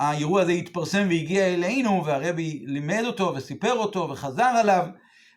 והאירוע 0.00 0.42
הזה 0.42 0.52
התפרסם 0.52 1.06
והגיע 1.08 1.46
אלינו 1.46 2.04
והרבי 2.04 2.62
לימד 2.66 3.02
אותו 3.06 3.32
וסיפר 3.36 3.72
אותו 3.72 4.08
וחזר 4.10 4.52
עליו, 4.60 4.86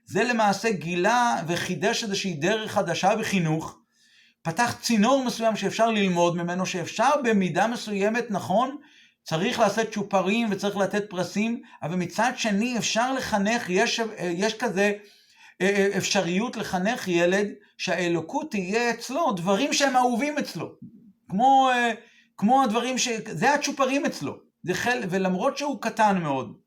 זה 0.06 0.24
למעשה 0.24 0.72
גילה 0.72 1.36
וחידש 1.48 2.04
איזושהי 2.04 2.34
דרך 2.34 2.72
חדשה 2.72 3.16
בחינוך, 3.16 3.78
פתח 4.42 4.76
צינור 4.82 5.24
מסוים 5.26 5.56
שאפשר 5.56 5.92
ללמוד 5.92 6.38
ממנו, 6.38 6.66
שאפשר 6.66 7.10
במידה 7.24 7.68
מסוימת, 7.68 8.26
נכון, 8.30 8.78
צריך 9.24 9.60
לעשות 9.60 9.88
צ'ופרים 9.92 10.48
וצריך 10.52 10.78
לתת 10.78 11.10
פרסים, 11.10 11.62
אבל 11.84 11.96
מצד 11.96 12.32
שני 12.36 12.78
אפשר 12.78 13.14
לחנך, 13.14 13.70
יש, 13.70 14.02
יש 14.20 14.54
כזה 14.54 14.94
אפשריות 15.98 16.58
לחנך 16.58 17.08
ילד 17.08 17.48
שהאלוקות 17.78 18.52
תהיה 18.52 18.90
אצלו, 18.90 19.32
דברים 19.32 19.74
שהם 19.74 19.96
אהובים 19.96 20.38
אצלו. 20.38 20.76
כמו, 21.30 21.70
כמו 22.38 22.64
הדברים 22.64 22.98
ש... 22.98 23.08
זה 23.26 23.54
הצ'ופרים 23.54 24.06
אצלו. 24.06 24.38
זה 24.64 24.74
חל... 24.74 25.04
ולמרות 25.10 25.58
שהוא 25.58 25.82
קטן 25.82 26.18
מאוד. 26.18 26.58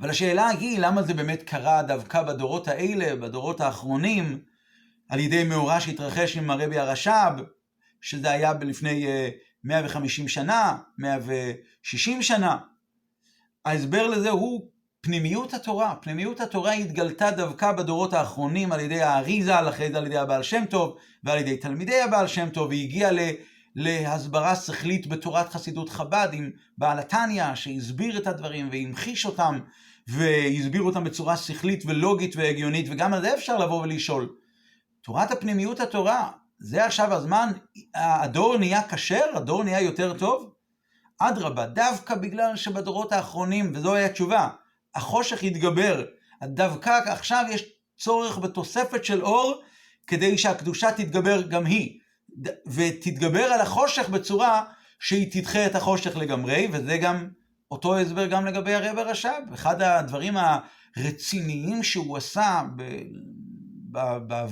אבל 0.00 0.10
השאלה 0.10 0.48
היא, 0.48 0.78
למה 0.78 1.02
זה 1.02 1.14
באמת 1.14 1.42
קרה 1.42 1.82
דווקא 1.82 2.22
בדורות 2.22 2.68
האלה, 2.68 3.16
בדורות 3.16 3.60
האחרונים, 3.60 4.38
על 5.08 5.20
ידי 5.20 5.44
מאורע 5.44 5.80
שהתרחש 5.80 6.36
עם 6.36 6.50
הרבי 6.50 6.78
הרש"ב, 6.78 7.42
שזה 8.00 8.30
היה 8.30 8.52
לפני 8.60 9.06
150 9.64 10.28
שנה, 10.28 10.76
160 10.98 12.22
שנה. 12.22 12.58
ההסבר 13.64 14.06
לזה 14.06 14.30
הוא 14.30 14.68
פנימיות 15.00 15.54
התורה. 15.54 15.94
פנימיות 16.00 16.40
התורה 16.40 16.72
התגלתה 16.72 17.30
דווקא 17.30 17.72
בדורות 17.72 18.12
האחרונים 18.12 18.72
על 18.72 18.80
ידי 18.80 19.02
האריזה, 19.02 19.68
אחרי 19.68 19.92
זה 19.92 19.98
על 19.98 20.06
ידי 20.06 20.18
הבעל 20.18 20.42
שם 20.42 20.64
טוב, 20.70 20.96
ועל 21.24 21.38
ידי 21.38 21.56
תלמידי 21.56 22.00
הבעל 22.00 22.26
שם 22.26 22.48
טוב, 22.48 22.68
והיא 22.68 22.84
הגיעה 22.84 23.10
להסברה 23.76 24.56
שכלית 24.56 25.06
בתורת 25.06 25.48
חסידות 25.48 25.88
חב"ד 25.88 26.28
עם 26.32 26.50
בעל 26.78 26.98
התניא, 26.98 27.54
שהסביר 27.54 28.18
את 28.18 28.26
הדברים 28.26 28.68
והמחיש 28.72 29.26
אותם, 29.26 29.58
והסביר 30.08 30.82
אותם 30.82 31.04
בצורה 31.04 31.36
שכלית 31.36 31.82
ולוגית 31.86 32.36
והגיונית, 32.36 32.86
וגם 32.90 33.14
על 33.14 33.20
זה 33.20 33.34
אפשר 33.34 33.58
לבוא 33.58 33.82
ולשאול. 33.82 34.28
תורת 35.02 35.30
הפנימיות 35.30 35.80
התורה, 35.80 36.30
זה 36.64 36.84
עכשיו 36.84 37.14
הזמן, 37.14 37.52
הדור 37.94 38.58
נהיה 38.58 38.88
כשר, 38.88 39.24
הדור 39.34 39.64
נהיה 39.64 39.80
יותר 39.80 40.18
טוב? 40.18 40.52
אדרבה, 41.18 41.66
דווקא 41.66 42.14
בגלל 42.14 42.56
שבדורות 42.56 43.12
האחרונים, 43.12 43.72
וזו 43.74 43.94
הייתה 43.94 44.10
התשובה, 44.10 44.48
החושך 44.94 45.42
יתגבר, 45.42 46.04
דווקא 46.42 46.90
עכשיו 47.06 47.44
יש 47.50 47.64
צורך 47.98 48.38
בתוספת 48.38 49.04
של 49.04 49.22
אור 49.22 49.62
כדי 50.06 50.38
שהקדושה 50.38 50.92
תתגבר 50.92 51.42
גם 51.42 51.66
היא, 51.66 52.00
ותתגבר 52.66 53.44
על 53.44 53.60
החושך 53.60 54.08
בצורה 54.08 54.64
שהיא 54.98 55.32
תדחה 55.32 55.66
את 55.66 55.74
החושך 55.74 56.16
לגמרי, 56.16 56.68
וזה 56.72 56.98
גם 56.98 57.28
אותו 57.70 57.98
הסבר 57.98 58.26
גם 58.26 58.46
לגבי 58.46 58.74
הרב 58.74 58.98
הרש"ב. 58.98 59.52
אחד 59.54 59.82
הדברים 59.82 60.34
הרציניים 60.96 61.82
שהוא 61.82 62.16
עשה 62.16 62.62
ב, 62.76 62.82
ב, 63.90 63.98
ב, 64.26 64.46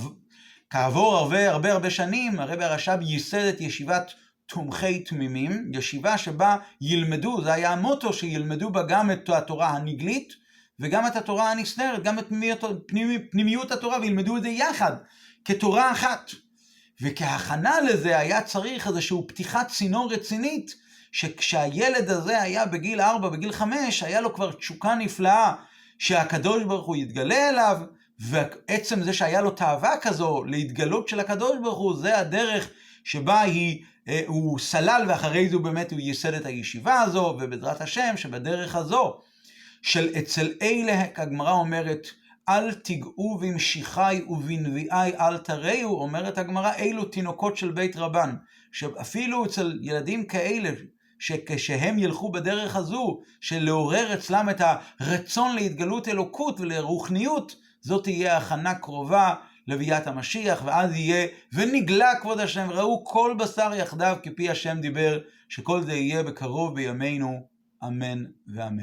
כעבור 0.73 1.17
הרבה 1.17 1.51
הרבה 1.51 1.73
הרבה 1.73 1.91
שנים, 1.91 2.41
הרב 2.41 2.61
הרש"ב 2.61 2.99
ייסד 3.03 3.45
את 3.45 3.61
ישיבת 3.61 4.13
תומכי 4.47 4.99
תמימים, 4.99 5.73
ישיבה 5.75 6.19
שבה 6.19 6.57
ילמדו, 6.81 7.45
זה 7.45 7.53
היה 7.53 7.73
המוטו, 7.73 8.13
שילמדו 8.13 8.71
בה 8.71 8.83
גם 8.83 9.11
את 9.11 9.29
התורה 9.29 9.69
הנגלית 9.69 10.33
וגם 10.81 11.07
את 11.07 11.17
התורה 11.17 11.51
הנסתרת, 11.51 12.03
גם 12.03 12.19
את 12.19 12.27
פנימיות 13.31 13.73
התורה, 13.73 14.01
וילמדו 14.01 14.37
את 14.37 14.43
זה 14.43 14.49
יחד, 14.49 14.93
כתורה 15.45 15.93
אחת. 15.93 16.31
וכהכנה 17.03 17.81
לזה 17.81 18.19
היה 18.19 18.43
צריך 18.43 18.87
איזושהי 18.87 19.19
פתיחת 19.29 19.69
צינור 19.69 20.13
רצינית, 20.13 20.75
שכשהילד 21.13 22.11
הזה 22.11 22.43
היה 22.43 22.67
בגיל 22.67 23.01
4, 23.01 23.29
בגיל 23.29 23.53
5, 23.53 24.03
היה 24.03 24.21
לו 24.21 24.35
כבר 24.35 24.53
תשוקה 24.53 24.95
נפלאה 24.95 25.53
שהקדוש 25.99 26.63
ברוך 26.63 26.87
הוא 26.87 26.97
יתגלה 26.97 27.49
אליו, 27.49 27.79
ועצם 28.21 29.03
זה 29.03 29.13
שהיה 29.13 29.41
לו 29.41 29.51
תאווה 29.51 29.97
כזו 30.03 30.45
להתגלות 30.45 31.09
של 31.09 31.21
הקדוש 31.21 31.57
ברוך 31.63 31.79
הוא, 31.79 31.97
זה 31.97 32.19
הדרך 32.19 32.71
שבה 33.05 33.41
היא, 33.41 33.85
אה, 34.09 34.23
הוא 34.27 34.59
סלל 34.59 35.05
ואחרי 35.09 35.49
זה 35.49 35.57
הוא 35.57 35.65
באמת 35.65 35.93
הוא 35.93 36.01
ייסד 36.01 36.35
את 36.35 36.47
הישיבה 36.47 37.01
הזו, 37.01 37.39
ובעזרת 37.41 37.81
השם 37.81 38.17
שבדרך 38.17 38.77
הזו 38.77 39.21
של 39.83 40.09
אצל 40.19 40.53
אלה, 40.63 41.03
הגמרא 41.17 41.53
אומרת, 41.53 42.07
אל 42.49 42.75
תיגעו 42.75 43.39
במשיחי 43.39 44.23
ובנביאי 44.29 45.13
אל 45.21 45.39
תראו, 45.39 46.03
אומרת 46.03 46.39
הגמרא, 46.39 46.73
אלו 46.79 47.05
תינוקות 47.05 47.57
של 47.57 47.71
בית 47.71 47.97
רבן. 47.97 48.35
שאפילו 48.73 49.45
אצל 49.45 49.79
ילדים 49.83 50.25
כאלה, 50.25 50.71
שכשהם 51.19 51.99
ילכו 51.99 52.33
בדרך 52.33 52.77
הזו, 52.77 53.21
של 53.41 53.65
לעורר 53.65 54.15
אצלם 54.15 54.51
את 54.51 54.61
הרצון 55.01 55.55
להתגלות 55.55 56.09
אלוקות 56.09 56.61
ולרוחניות, 56.61 57.57
זאת 57.83 58.03
תהיה 58.03 58.37
הכנה 58.37 58.75
קרובה 58.75 59.35
לביאת 59.67 60.07
המשיח, 60.07 60.63
ואז 60.65 60.95
יהיה, 60.95 61.27
ונגלה 61.53 62.15
כבוד 62.21 62.41
השם, 62.41 62.71
ראו 62.71 63.05
כל 63.05 63.37
בשר 63.39 63.75
יחדיו 63.75 64.17
כפי 64.23 64.51
השם 64.51 64.81
דיבר, 64.81 65.19
שכל 65.49 65.83
זה 65.83 65.93
יהיה 65.93 66.23
בקרוב 66.23 66.75
בימינו, 66.75 67.47
אמן 67.85 68.25
ואמן. 68.55 68.79